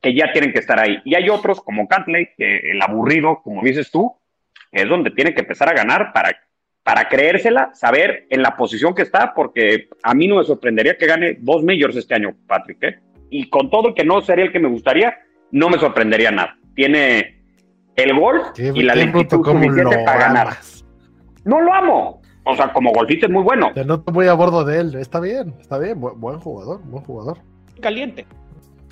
[0.00, 0.98] que ya tienen que estar ahí.
[1.04, 4.14] Y hay otros como Cantley, que el aburrido, como dices tú,
[4.72, 6.36] es donde tiene que empezar a ganar para,
[6.82, 11.06] para creérsela, saber en la posición que está, porque a mí no me sorprendería que
[11.06, 12.82] gane dos majors este año, Patrick.
[12.82, 13.00] ¿eh?
[13.30, 15.16] Y con todo que no sería el que me gustaría,
[15.50, 16.56] no me sorprendería nada.
[16.74, 17.42] Tiene
[17.96, 20.46] el gol Qué, y la lentitud suficiente para ganar.
[20.48, 20.84] amas.
[21.44, 22.22] No lo amo.
[22.44, 23.72] O sea, como golfista es muy bueno.
[23.74, 24.94] Te noto muy a bordo de él.
[24.94, 26.00] Está bien, está bien.
[26.00, 27.38] Bu- buen jugador, buen jugador.
[27.80, 28.24] Caliente.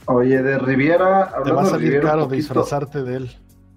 [0.06, 3.30] Oye, de Riviera, Te va a salir caro disfrazarte de él.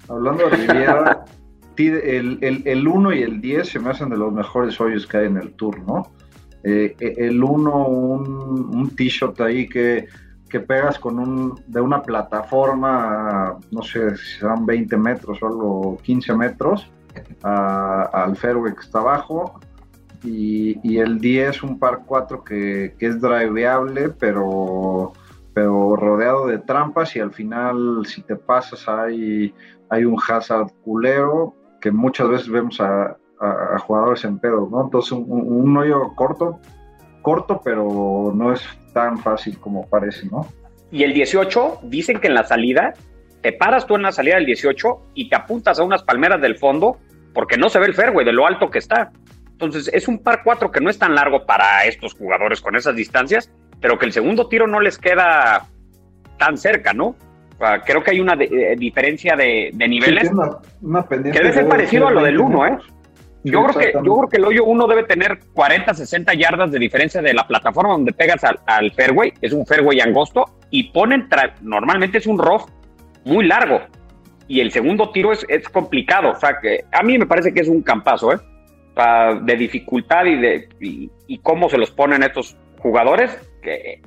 [0.09, 1.25] Hablando de Riviera,
[1.77, 5.17] el, el, el 1 y el 10 se me hacen de los mejores hoyos que
[5.17, 6.11] hay en el tour, ¿no?
[6.63, 10.07] Eh, eh, el 1, un, un t-shirt ahí que,
[10.49, 15.97] que pegas con un, de una plataforma, no sé si serán 20 metros o algo,
[16.01, 16.91] 15 metros,
[17.43, 19.59] al fairway que está abajo.
[20.23, 25.13] Y, y el 10, un par 4 que, que es driveable, pero,
[25.53, 29.53] pero rodeado de trampas y al final si te pasas hay,
[29.89, 31.55] hay un hazard culero
[31.91, 33.17] muchas veces vemos a,
[33.85, 34.83] jugadores en pedos, ¿no?
[34.85, 36.59] Entonces un, un- un hoyo corto,
[37.21, 38.61] corto, pero no es
[38.93, 40.47] tan fácil como parece, ¿no?
[40.91, 42.93] Y el 18, dicen que en la salida,
[43.41, 46.57] te paras tú en la salida del 18 y te apuntas a unas palmeras del
[46.57, 46.97] fondo
[47.33, 49.11] porque no se ve el fairway de lo alto que está.
[49.51, 52.95] Entonces, es un par 4 que no es tan largo para estos jugadores con esas
[52.95, 55.67] distancias, pero que el segundo tiro no les queda
[56.39, 57.15] tan cerca, ¿no?
[57.59, 61.07] Sea, creo que hay una de- eh, diferencia de, de Sí, niveles tiene una, una
[61.07, 62.77] que debe ser parecido a lo del 20 1, ¿eh?
[63.43, 66.71] Sí, Yo creo, que, yo creo que el hoyo 1 debe tener 40, 60 yardas
[66.71, 69.31] de diferencia de la plataforma donde pegas al, al fairway.
[69.41, 71.29] Es un fairway angosto y ponen,
[71.61, 72.63] normalmente es un rough
[73.25, 73.79] muy largo.
[74.49, 76.31] Y el segundo tiro es, es complicado.
[76.31, 78.37] O sea, que a mí me parece que es un campazo, ¿eh?
[79.43, 84.01] De dificultad y, de, y, y cómo se los ponen estos jugadores, que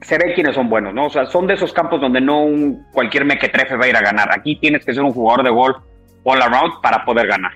[0.00, 1.06] se ve quiénes son buenos, ¿no?
[1.06, 4.00] O sea, son de esos campos donde no un, cualquier mequetrefe va a ir a
[4.00, 4.28] ganar.
[4.32, 5.76] Aquí tienes que ser un jugador de golf
[6.24, 7.52] all around para poder ganar.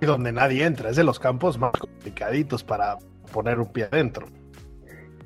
[0.00, 0.90] Y donde nadie entra.
[0.90, 2.96] Es de los campos más complicaditos para
[3.32, 4.26] poner un pie adentro.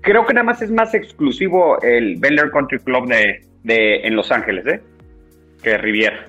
[0.01, 4.17] Creo que nada más es más exclusivo el Bel Air Country Club de, de- en
[4.17, 4.81] Los Ángeles, ¿eh?
[5.63, 6.27] Que Riviera.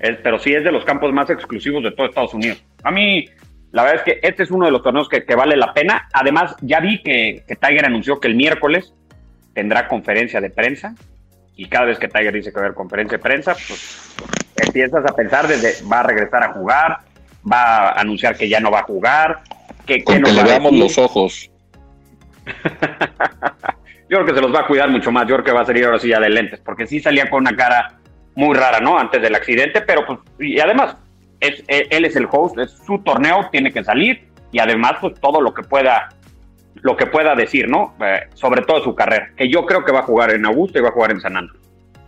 [0.00, 2.64] Es- pero sí es de los campos más exclusivos de todo Estados Unidos.
[2.82, 3.26] A mí,
[3.72, 6.08] la verdad es que este es uno de los torneos que, que vale la pena.
[6.12, 8.94] Además, ya vi que, que Tiger anunció que el miércoles
[9.54, 10.94] tendrá conferencia de prensa.
[11.54, 14.14] Y cada vez que Tiger dice que va a haber conferencia de prensa, pues
[14.56, 16.98] empiezas a pensar desde va a regresar a jugar,
[17.50, 19.42] va a anunciar que ya no va a jugar,
[19.86, 21.50] que, que Con nos que va le veamos los ojos.
[24.08, 25.26] Yo creo que se los va a cuidar mucho más.
[25.26, 27.40] Yo creo que va a salir ahora sí ya de lentes, porque sí salía con
[27.40, 27.94] una cara
[28.34, 28.98] muy rara, ¿no?
[28.98, 30.96] Antes del accidente, pero pues, y además,
[31.40, 35.14] es, él él es el host, es su torneo, tiene que salir, y además, pues
[35.18, 36.10] todo lo que pueda,
[36.82, 37.94] lo que pueda decir, ¿no?
[38.04, 40.82] Eh, sobre todo su carrera, que yo creo que va a jugar en Augusta y
[40.82, 41.60] va a jugar en San Andrés,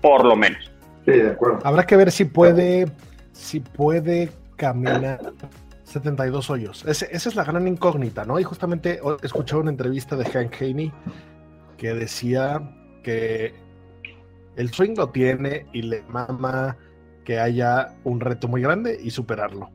[0.03, 0.71] por lo menos.
[1.05, 1.59] Sí, de acuerdo.
[1.65, 2.87] Habrá que ver si puede,
[3.33, 5.21] si puede caminar
[5.85, 6.85] 72 hoyos.
[6.87, 8.41] Ese- esa es la gran incógnita, ¿no?
[8.41, 10.93] Y justamente escuché una entrevista de Hank Haney
[11.77, 12.61] que decía
[13.03, 13.55] que
[14.57, 16.77] el swing lo tiene y le mama
[17.25, 19.71] que haya un reto muy grande y superarlo.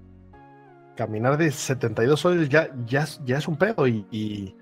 [0.96, 4.56] Caminar de 72 hoyos ya, ya, es- ya es un pedo y, y,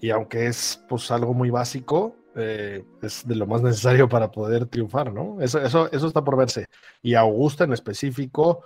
[0.00, 4.66] y aunque es pues algo muy básico, eh, es de lo más necesario para poder
[4.66, 5.40] triunfar, ¿no?
[5.40, 6.66] Eso, eso, eso está por verse.
[7.02, 8.64] Y Augusta en específico,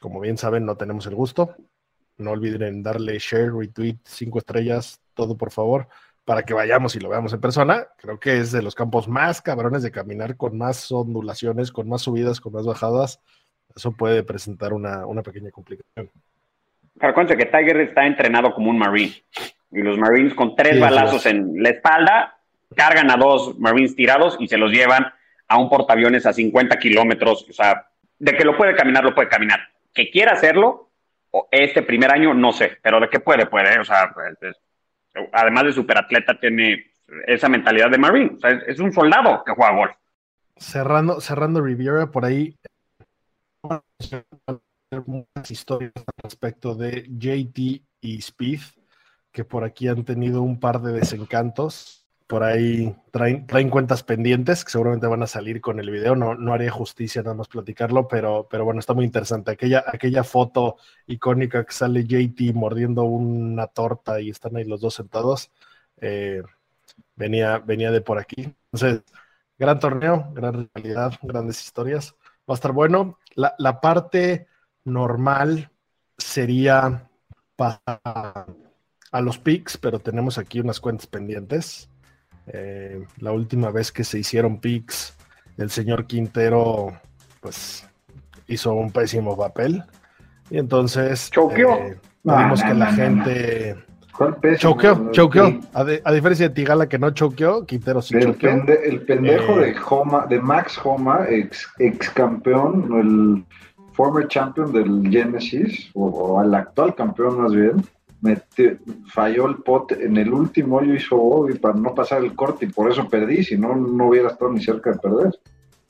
[0.00, 1.56] como bien saben, no tenemos el gusto.
[2.18, 5.88] No olviden en darle share, retweet, cinco estrellas, todo por favor,
[6.24, 7.88] para que vayamos y lo veamos en persona.
[7.96, 12.02] Creo que es de los campos más cabrones de caminar, con más ondulaciones, con más
[12.02, 13.20] subidas, con más bajadas.
[13.74, 16.10] Eso puede presentar una, una pequeña complicación.
[17.00, 19.14] Pero acuérdense que Tiger está entrenado como un Marine.
[19.72, 22.38] Y los Marines con tres Sí, balazos en la espalda
[22.76, 25.06] cargan a dos Marines tirados y se los llevan
[25.48, 27.46] a un portaaviones a 50 kilómetros.
[27.48, 27.86] O sea,
[28.18, 29.60] de que lo puede caminar, lo puede caminar.
[29.92, 30.90] Que quiera hacerlo,
[31.30, 32.78] o este primer año, no sé.
[32.82, 33.78] Pero de que puede, puede.
[33.78, 34.60] O sea, pues, es-
[35.32, 36.92] además de superatleta, tiene
[37.26, 38.32] esa mentalidad de Marine.
[38.36, 39.92] O sea, es, es un soldado que juega golf.
[40.56, 42.56] Cerrando, cerrando Riviera, por ahí
[45.06, 48.60] muchas historias respecto de JT y Speed,
[49.34, 52.06] que por aquí han tenido un par de desencantos.
[52.26, 56.16] por ahí traen, cuentas pendientes que seguramente van a salir con el video.
[56.16, 59.50] No, no haría justicia nada más platicarlo, pero, pero bueno, está muy interesante.
[59.50, 64.94] Aquella, aquella foto icónica que sale JT mordiendo una torta y están ahí los dos
[64.94, 65.50] sentados,
[66.00, 66.42] eh,
[67.16, 68.54] venía, venía de por aquí.
[68.72, 69.02] Entonces,
[69.58, 72.14] gran torneo, gran realidad, grandes historias.
[72.48, 73.18] Va a estar bueno.
[73.34, 74.46] La, la parte
[74.84, 75.70] normal
[76.18, 77.08] sería
[77.56, 78.63] pasar
[79.14, 81.88] a los picks, pero tenemos aquí unas cuentas pendientes.
[82.48, 85.16] Eh, la última vez que se hicieron picks,
[85.56, 86.92] el señor Quintero,
[87.40, 87.88] pues,
[88.48, 89.84] hizo un pésimo papel.
[90.50, 93.76] Y entonces eh, vimos que la gente
[94.58, 95.60] choqueó, choqueó.
[95.74, 98.36] A, diferencia de Tigala que no choqueó, Quintero sí el,
[98.84, 99.76] el pendejo de, eh,
[100.28, 103.44] de Max Homa, ex, ex campeón, el
[103.92, 107.84] former champion del Genesis, o, o el actual campeón más bien,
[109.12, 112.68] falló el pot en el último hoyo hizo y para no pasar el corte y
[112.68, 115.32] por eso perdí, si no, no hubiera estado ni cerca de perder.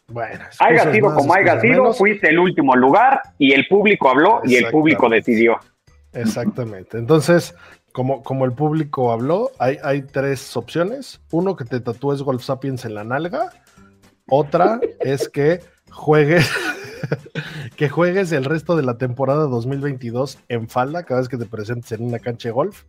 [0.09, 4.57] Bueno, haya sido como haya sido, fuiste el último lugar y el público habló y
[4.57, 5.59] el público decidió.
[6.12, 6.99] Exactamente.
[6.99, 7.55] Entonces,
[7.92, 11.20] como, como el público habló, hay, hay tres opciones.
[11.31, 13.51] Uno, que te tatúes Golf Sapiens en la nalga.
[14.29, 15.61] Otra es que
[15.94, 16.50] juegues
[17.76, 21.92] que juegues el resto de la temporada 2022 en falda cada vez que te presentes
[21.92, 22.83] en una cancha de golf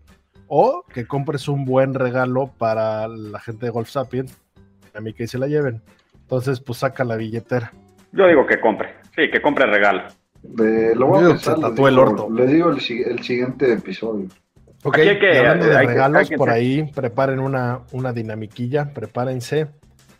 [0.48, 4.38] o que compres un buen regalo para la gente de Golf Sapiens,
[4.94, 5.82] a mí que se la lleven.
[6.22, 7.74] Entonces, pues saca la billetera.
[8.12, 10.04] Yo digo que compre, sí, que compre regalo.
[10.44, 12.30] lo voy a pensar, le digo, el orto.
[12.30, 14.28] Le digo el, siguiente episodio.
[14.84, 19.68] Ok, hablando de regalos, por ahí preparen una, una dinamiquilla, prepárense,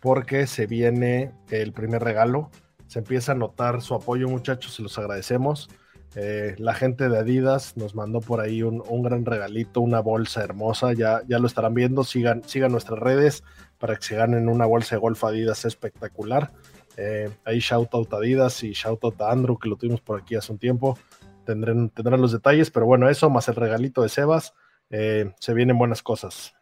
[0.00, 2.50] porque se viene el primer regalo
[2.86, 5.68] se empieza a notar su apoyo, muchachos, se los agradecemos.
[6.14, 10.94] Eh, la gente de Adidas nos mandó por ahí un, gran regalito, una bolsa hermosa,
[10.94, 13.44] ya, ya lo estarán viendo, sigan, sigan nuestras redes
[13.78, 16.52] para que se ganen una bolsa de golf Adidas espectacular.
[16.96, 20.20] Eh, ahí shout out a Adidas y shout out a Andrew, que lo tuvimos por
[20.20, 20.98] aquí hace un tiempo.
[21.44, 24.54] Tendrán, tendrán los detalles, pero bueno, eso más el regalito de Sebas,
[24.90, 26.54] eh, se vienen buenas cosas.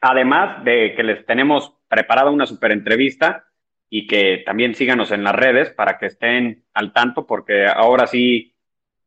[0.00, 3.44] Además de que les tenemos preparada una super entrevista
[3.88, 8.54] y que también síganos en las redes para que estén al tanto porque ahora sí,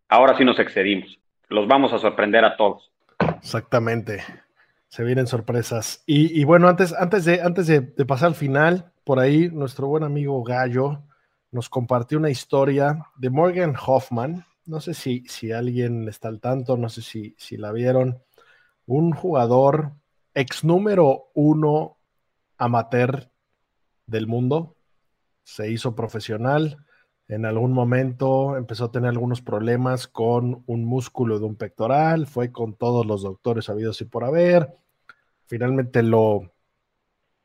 [0.07, 1.19] ahora sí nos excedimos.
[1.49, 2.91] Los vamos a sorprender a todos.
[3.37, 4.23] Exactamente.
[4.87, 6.03] Se vienen sorpresas.
[6.05, 10.43] Y, bueno, antes, antes, de, antes de, pasar al final, por ahí nuestro buen amigo
[10.43, 11.03] Gallo
[11.51, 14.45] nos compartió una historia de Morgan Hoffman.
[14.65, 18.21] No sé si, si alguien está al tanto, no sé si, si la vieron.
[18.85, 19.91] Un jugador
[20.33, 21.97] ex número uno
[22.57, 23.29] amateur
[24.09, 24.75] del mundo,
[25.43, 26.85] se hizo profesional,
[27.29, 32.51] en algún momento empezó a tener algunos problemas con un músculo de un pectoral, fue
[32.51, 34.73] con todos los doctores habidos y por haber,
[35.45, 36.51] finalmente lo,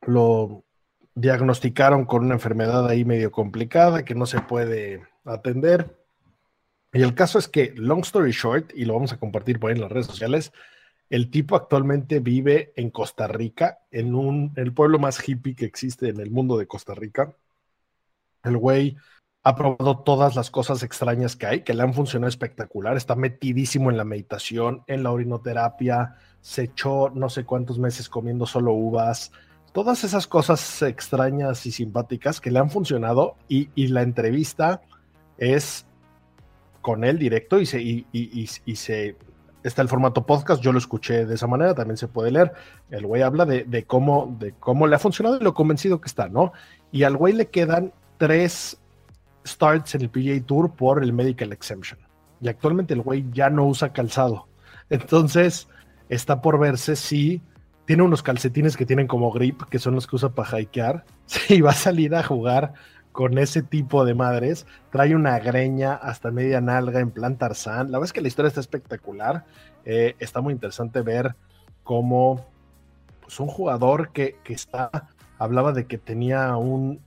[0.01, 0.65] lo
[1.13, 5.95] diagnosticaron con una enfermedad ahí medio complicada que no se puede atender.
[6.91, 9.75] Y el caso es que, long story short, y lo vamos a compartir por ahí
[9.75, 10.51] en las redes sociales,
[11.09, 16.09] el tipo actualmente vive en Costa Rica, en, un, el pueblo más hippie que existe
[16.09, 17.35] en el mundo de Costa Rica.
[18.43, 18.97] El güey
[19.43, 22.97] ha probado todas las cosas extrañas que hay, que le han funcionado espectacular.
[22.97, 28.47] Está metidísimo en la meditación, en la orinoterapia, se echó no sé cuántos meses comiendo
[28.47, 29.31] solo uvas.
[29.71, 34.81] Todas esas cosas extrañas y simpáticas que le han funcionado y, la entrevista
[35.37, 35.85] es
[36.81, 39.15] con él directo y se, y se
[39.67, 42.53] está el formato podcast, yo lo escuché de esa manera, también se puede leer.
[42.91, 46.53] El güey habla de, cómo, cómo le ha funcionado y lo convencido que está, ¿no?
[46.91, 48.77] Y al güey le quedan tres
[49.45, 51.99] starts en el PGA Tour por el medical exemption.
[52.41, 54.47] Y actualmente el güey ya no usa calzado.
[54.89, 55.67] Entonces,
[56.09, 57.41] está por verse si
[57.85, 61.61] tiene unos calcetines que tienen como grip, que son los que usa para hikear, si
[61.61, 62.73] va a salir a jugar
[63.15, 64.67] con ese tipo de madres.
[64.91, 67.89] Trae una greña hasta media nalga en plan Tarzán.
[67.89, 69.45] La verdad es que la historia está espectacular.
[69.85, 71.33] Eh, está muy interesante ver
[71.83, 72.45] cómo
[73.21, 74.91] pues, un jugador que, está,
[75.39, 76.99] hablaba de que tenía un,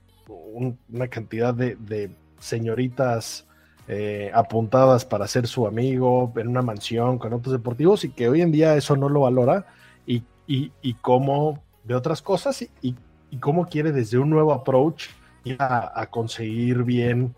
[0.89, 3.45] una cantidad de, señoritas
[3.87, 8.41] eh, apuntadas para ser su amigo en una mansión con otros deportivos y que hoy
[8.41, 9.67] en día eso no lo valora
[10.07, 12.95] y, y, cómo ve otras cosas y,
[13.29, 15.09] y cómo quiere desde un nuevo approach
[15.59, 17.35] a, conseguir bien,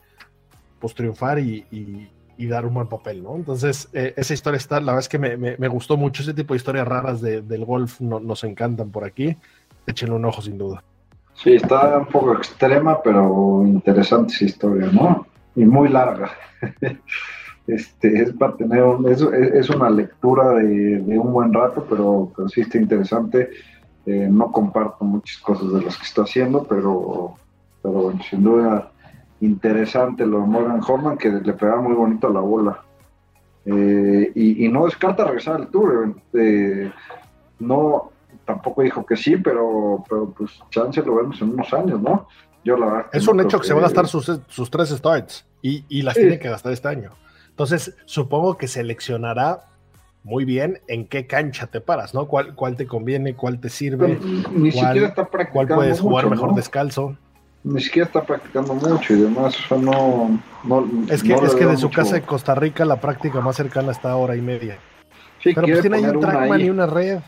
[0.79, 3.35] pues triunfar y, dar un buen papel, ¿no?
[3.35, 6.57] Entonces, eh, esa historia está, la verdad es que me, gustó mucho, ese tipo de
[6.57, 9.37] historias raras del golf nos encantan por aquí,
[9.85, 10.83] échenle un ojo sin duda.
[11.35, 15.25] Sí, está un poco extrema, pero interesante esa historia, ¿no?
[15.55, 16.31] Y muy larga.
[17.67, 22.77] este, es para tener, es, una lectura de, un buen rato, pero, pero sí está
[22.77, 23.49] interesante
[24.07, 27.35] Eh, no comparto muchas cosas de las que está haciendo, pero,
[27.81, 28.91] pero bueno, sin duda
[29.41, 32.83] interesante lo de Morgan Horman, que le pegaba muy bonito a la bola.
[33.65, 36.15] Eh, y, no descarta regresar al Tour.
[36.33, 36.91] Eh,
[37.59, 38.11] no,
[38.45, 42.27] tampoco dijo que sí, pero, pero pues chance lo vemos en unos años, ¿no?
[42.63, 45.47] Yo la verdad es un hecho que, se va a gastar sus, sus tres starts
[45.61, 47.11] y, y las tiene que gastar este año.
[47.49, 49.71] Entonces, supongo que seleccionará
[50.23, 52.27] muy bien en qué cancha te paras, ¿no?
[52.27, 54.19] ¿Cuál, cuál te conviene, cuál te sirve,
[54.51, 57.17] ni cuál, siquiera está cuál puedes jugar mejor descalzo.
[57.63, 60.39] Ni siquiera está practicando mucho y demás, o sea, no...
[61.09, 64.11] es que, es que de su casa de Costa Rica la práctica más cercana está
[64.11, 64.77] a hora y media.
[65.43, 67.19] Sí, Pero pues tiene ahí un trackman y una red.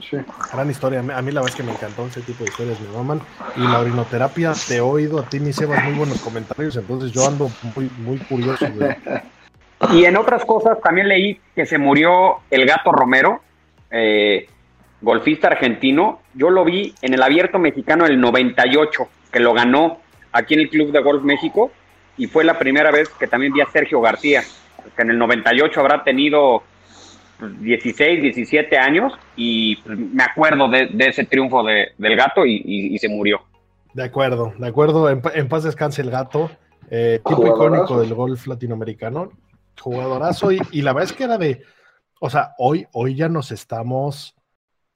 [0.00, 0.16] Sí.
[0.52, 1.00] Gran historia.
[1.00, 3.20] A mí la verdad es que me encantó ese tipo de historias, mi mamá.
[3.56, 7.26] Y la orinoterapia, te he oído a ti, ni Sebas, muy buenos comentarios, entonces yo
[7.26, 8.66] ando muy, muy curioso.
[9.92, 13.40] Y en otras cosas también leí que se murió el gato Romero,
[13.90, 14.48] eh,
[15.00, 16.20] golfista argentino.
[16.38, 19.98] Yo lo vi en el Abierto Mexicano del 98, que lo ganó
[20.30, 21.72] aquí en el Club de Golf México.
[22.16, 24.42] Y fue la primera vez que también vi a Sergio García,
[24.94, 26.62] que en el 98 habrá tenido
[27.40, 29.14] 16, 17 años.
[29.34, 33.42] Y pues, me acuerdo de, ese triunfo del gato y, se murió.
[33.92, 35.10] De acuerdo, de acuerdo.
[35.10, 36.52] En, paz descanse el gato.
[36.88, 39.32] Eh, tipo icónico del golf latinoamericano
[39.78, 41.62] jugadorazo y, y, la verdad es que era de,
[42.18, 44.37] o sea, hoy, hoy ya nos estamos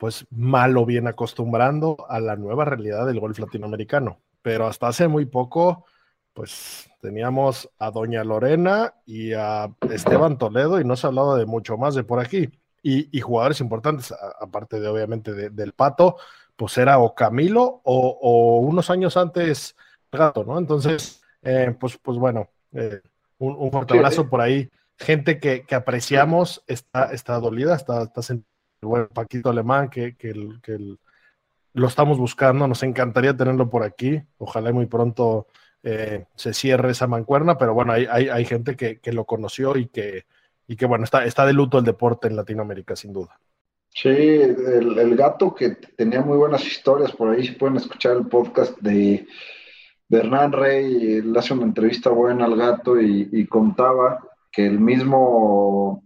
[0.02, 5.06] pues mal o bien acostumbrando a la nueva realidad del golf latinoamericano, pero hasta hace
[5.06, 5.84] muy poco
[6.32, 11.46] pues teníamos a Doña Lorena y a Esteban Toledo y no se ha hablado de
[11.46, 12.50] mucho más de por aquí.
[12.82, 16.16] Y, jugadores importantes, aparte de obviamente del Pato,
[16.56, 19.76] pues era o Camilo o, unos años antes
[20.10, 20.58] Gato, ¿no?
[20.58, 23.02] Entonces, eh, pues, pues bueno, eh,
[23.38, 24.68] un, fuerte abrazo por ahí.
[24.98, 28.20] Gente que, apreciamos está, está dolida, está, está
[28.82, 30.34] buen Paquito Alemán, que, que,
[31.74, 32.68] lo estamos buscando.
[32.68, 34.20] Nos encantaría tenerlo por aquí.
[34.38, 35.46] Ojalá muy pronto
[35.82, 40.26] eh, se cierre esa mancuerna, pero bueno, hay, hay, gente que, lo conoció y que,
[40.66, 43.38] y que bueno, está, está de luto el deporte en Latinoamérica, sin duda.
[43.88, 48.26] Sí, el, el, gato que tenía muy buenas historias por ahí, si pueden escuchar el
[48.26, 49.26] podcast de
[50.18, 54.20] Hernán Rey le hace una entrevista buena al gato y, contaba
[54.50, 56.04] que el mismo,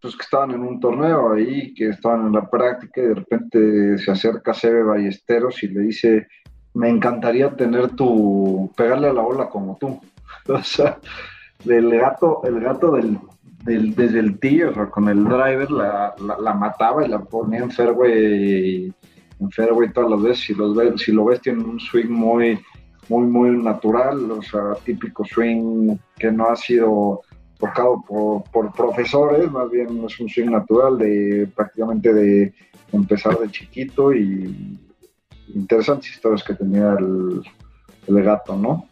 [0.00, 3.98] pues que estaban en un torneo ahí, que estaban en la práctica y de repente
[3.98, 6.26] se acerca Sebe Ballesteros y le dice,
[6.74, 10.00] me encantaría tener tu, pegarle a la ola como tú.
[10.48, 10.98] O sea,
[11.66, 13.18] el gato, el gato del,
[13.94, 17.70] desde el tío, o sea, con el driver la, la, mataba y la ponía en
[17.70, 18.92] fairway,
[19.38, 20.44] en fairway todas las veces.
[20.46, 22.58] Si, los, si lo ves, tiene un swing muy
[23.10, 27.22] muy, muy natural, o sea, típico swing que no ha sido
[27.60, 28.02] tocado
[28.50, 32.54] por, profesores, más bien es un swing natural de prácticamente de
[32.92, 34.78] empezar de chiquito y
[35.54, 37.42] interesantes historias que tenía el,
[38.08, 38.86] gato, ¿no?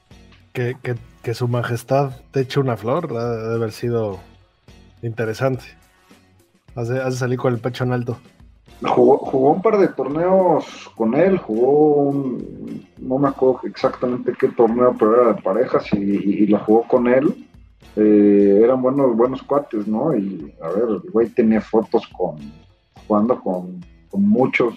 [0.52, 0.76] Que,
[1.22, 4.18] que, su majestad te eche una flor, debe haber sido
[5.02, 5.64] interesante.
[6.74, 8.18] Hace, hace salir con el pecho en alto.
[8.80, 14.94] Jugó, un par de torneos con él, jugó un, no me acuerdo exactamente qué torneo,
[14.96, 17.47] pero era de parejas y, lo jugó con él.
[17.96, 20.16] Eh, eran buenos, buenos cuates, ¿no?
[20.16, 22.36] Y a ver, el güey tenía fotos con,
[23.06, 23.80] jugando con,
[24.12, 24.74] muchos,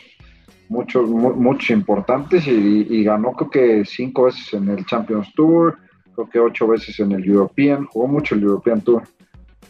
[0.69, 5.77] muchos, muchos importantes y, ganó creo que cinco veces en el Champions Tour,
[6.15, 9.03] creo que ocho veces en el European, jugó mucho el European Tour.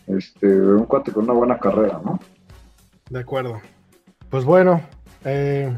[0.08, 2.20] Este, un cuate con una buena carrera, ¿no?
[3.10, 3.60] De acuerdo.
[4.30, 4.82] Pues bueno.
[5.24, 5.72] Eh,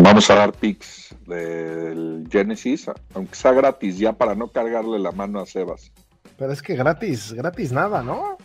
[0.00, 5.40] Vamos a dar pics del Genesis, aunque sea gratis, ya para no cargarle la mano
[5.40, 5.92] a Sebas.
[6.38, 8.38] Pero es que gratis, gratis nada, ¿no?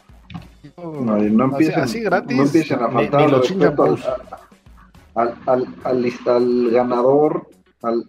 [0.78, 3.34] No, no empiecen, así, gratis, no empiecen a faltar al,
[5.46, 7.48] al, al, al, ganador,
[7.82, 8.04] al,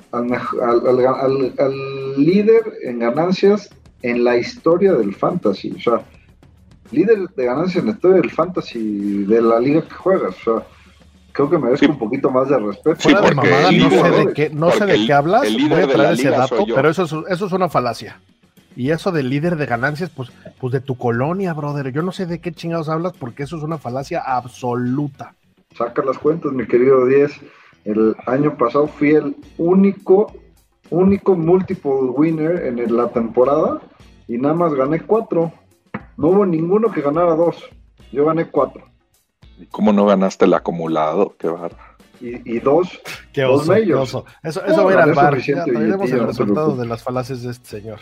[2.16, 3.70] líder en ganancias
[4.02, 5.72] en la historia del fantasy.
[5.72, 6.02] O sea,
[6.90, 10.34] líder de ganancias en la historia del fantasy de la liga que juegas.
[10.46, 10.66] O sea,
[11.32, 13.00] creo que merezco un poquito más de respeto.
[13.00, 16.14] Fuera de mamada, no sé de qué, no sé de qué hablas, voy a traer
[16.14, 18.18] ese dato, pero eso es, eso es una falacia.
[18.76, 21.92] Y eso del líder de ganancias, pues, pues de tu colonia, brother.
[21.92, 25.34] Yo no sé de qué chingados hablas porque eso es una falacia absoluta.
[25.76, 27.32] Saca las cuentas, mi querido Diez.
[27.84, 30.32] El año pasado fui el único,
[30.90, 33.80] único multiple winner en la temporada
[34.26, 35.52] y nada más gané cuatro.
[36.16, 37.68] No hubo ninguno que ganara dos.
[38.12, 38.88] Yo gané cuatro.
[39.70, 41.36] ¿Cómo no ganaste el acumulado?
[41.38, 41.96] Qué barba.
[42.20, 43.02] Y, dos,
[43.34, 45.38] qué dos Eso, eso va a ir al bar.
[45.40, 48.00] Ya el resultado de las falacias de este señor.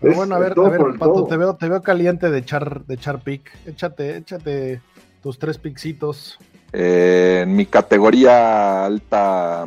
[0.00, 2.94] Pero bueno, a ver, a ver, Pato, te veo, te veo caliente de echar, de
[2.94, 3.50] echar pick.
[3.66, 4.80] Échate, échate
[5.22, 6.38] tus tres pixitos.
[6.72, 9.66] Eh, en mi categoría alta,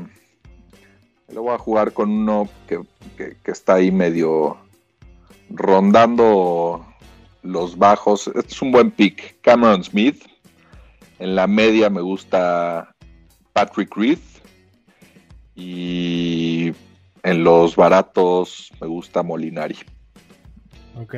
[1.27, 2.79] le voy a jugar con uno que,
[3.17, 4.57] que- que está ahí medio
[5.49, 6.85] rondando
[7.43, 8.27] los bajos.
[8.27, 9.39] Este es un buen pick.
[9.41, 10.23] Cameron Smith.
[11.19, 12.93] En la media me gusta
[13.53, 14.17] Patrick Reed.
[15.55, 16.73] Y
[17.21, 19.75] en los baratos me gusta Molinari.
[20.99, 21.15] Ok.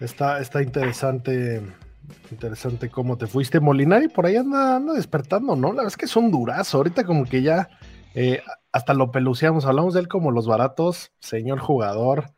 [0.00, 1.62] Está, está interesante.
[2.30, 3.60] Interesante cómo te fuiste.
[3.60, 5.68] Molinari por ahí anda, anda despertando, ¿no?
[5.68, 6.78] La verdad es que es un durazo.
[6.78, 7.68] Ahorita como que ya
[8.14, 9.66] eh, hasta lo peluceamos.
[9.66, 11.12] Hablamos de él como los baratos.
[11.18, 12.32] Señor jugador.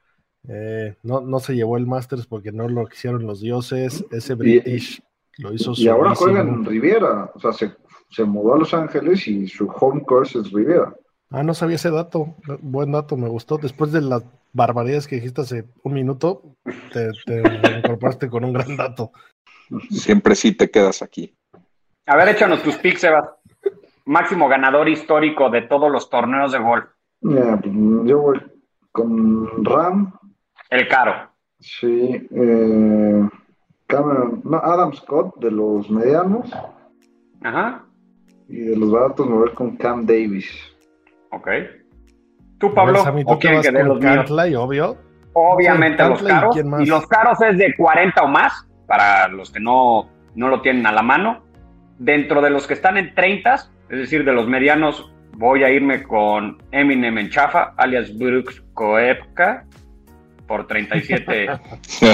[0.49, 4.05] Eh, no, no se llevó el Masters porque no lo quisieron los dioses.
[4.11, 5.03] Ese British
[5.38, 7.30] lo hizo Y ahora juega en Riviera.
[7.34, 7.72] O sea, se,
[8.11, 10.95] se mudó a Los Ángeles y su home course es Riviera.
[11.30, 12.36] Ah, no sabía ese dato.
[12.61, 13.57] Buen dato, me gustó.
[13.57, 14.22] Después de las
[14.53, 16.57] barbaridades que dijiste hace un minuto,
[16.93, 17.43] te, te
[17.79, 19.13] incorporaste con un gran dato.
[19.91, 21.35] Siempre sí te quedas aquí.
[22.07, 23.29] A ver, échanos tus picks, Sebas.
[24.05, 26.85] Máximo ganador histórico de todos los torneos de golf.
[27.21, 27.37] Pues,
[28.05, 28.43] yo voy
[28.91, 30.13] con Ram,
[30.69, 31.31] El caro.
[31.61, 33.29] sí, eh,
[33.87, 36.51] Cameron, no, Adam Scott de los medianos
[37.43, 37.85] Ajá.
[38.49, 40.51] y de los baratos me voy con Cam Davis.
[41.31, 41.49] Ok.
[42.63, 43.03] ¿Tú, Pablo?
[43.03, 44.15] Sammy, ¿O tú quieren que dé los míos?
[44.19, 44.97] Cantlay, obvio.
[45.33, 46.57] Obviamente Sí, los caros.
[46.57, 50.87] Y los caros es de 40 o más, para los que no, no lo tienen
[50.87, 51.43] a la mano.
[51.99, 56.05] Dentro de los que están en 30, es decir, de los medianos, voy a irme
[56.05, 59.65] con Eminem en chafa, alias Brooks Koepka,
[60.47, 61.49] por 37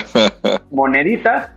[0.71, 1.53] moneditas.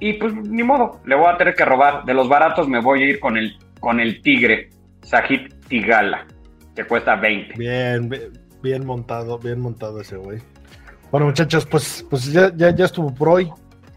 [0.00, 2.04] Y pues ni modo, le voy a tener que robar.
[2.06, 4.70] De los baratos me voy a ir con el, con el Tigre,
[5.02, 6.26] Sajid Tigala,
[6.74, 7.54] que cuesta 20.
[7.58, 10.38] Bien, bien, bien montado, bien montado ese güey.
[11.10, 13.50] Bueno, muchachos, pues, pues ya, ya, ya estuvo por hoy.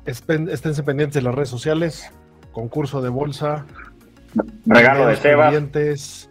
[0.05, 2.11] Espen- Esténse pendientes de las redes sociales.
[2.51, 3.65] Concurso de bolsa.
[4.65, 6.29] Regalo de Sebas.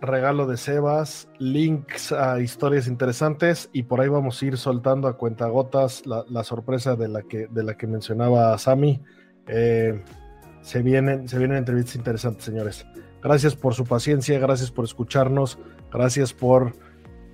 [0.00, 5.16] regalo de Sebas, links a historias interesantes y por ahí vamos a ir soltando a
[5.18, 9.02] cuentagotas la, la sorpresa de la que, de la que mencionaba Sami.
[9.48, 10.02] Eh,
[10.62, 12.86] se, vienen, se vienen entrevistas interesantes, señores.
[13.22, 15.58] Gracias por su paciencia, gracias por escucharnos,
[15.92, 16.74] gracias por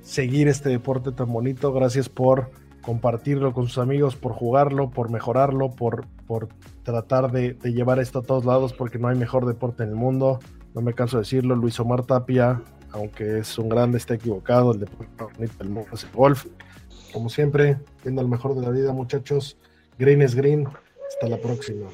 [0.01, 2.51] seguir este deporte tan bonito, gracias por
[2.83, 6.49] compartirlo con sus amigos, por jugarlo, por mejorarlo, por, por
[6.85, 10.39] tratar de, llevar esto a todos lados, porque no hay mejor deporte en el mundo.
[10.73, 14.81] No me canso de decirlo, Luis Omar Tapia, aunque es un grande, está equivocado, el
[14.81, 16.47] deporte del mundo es el golf.
[17.13, 19.59] Como siempre, viendo el mejor de la vida, muchachos.
[19.99, 20.69] Green es green.
[21.09, 21.87] Hasta la próxima.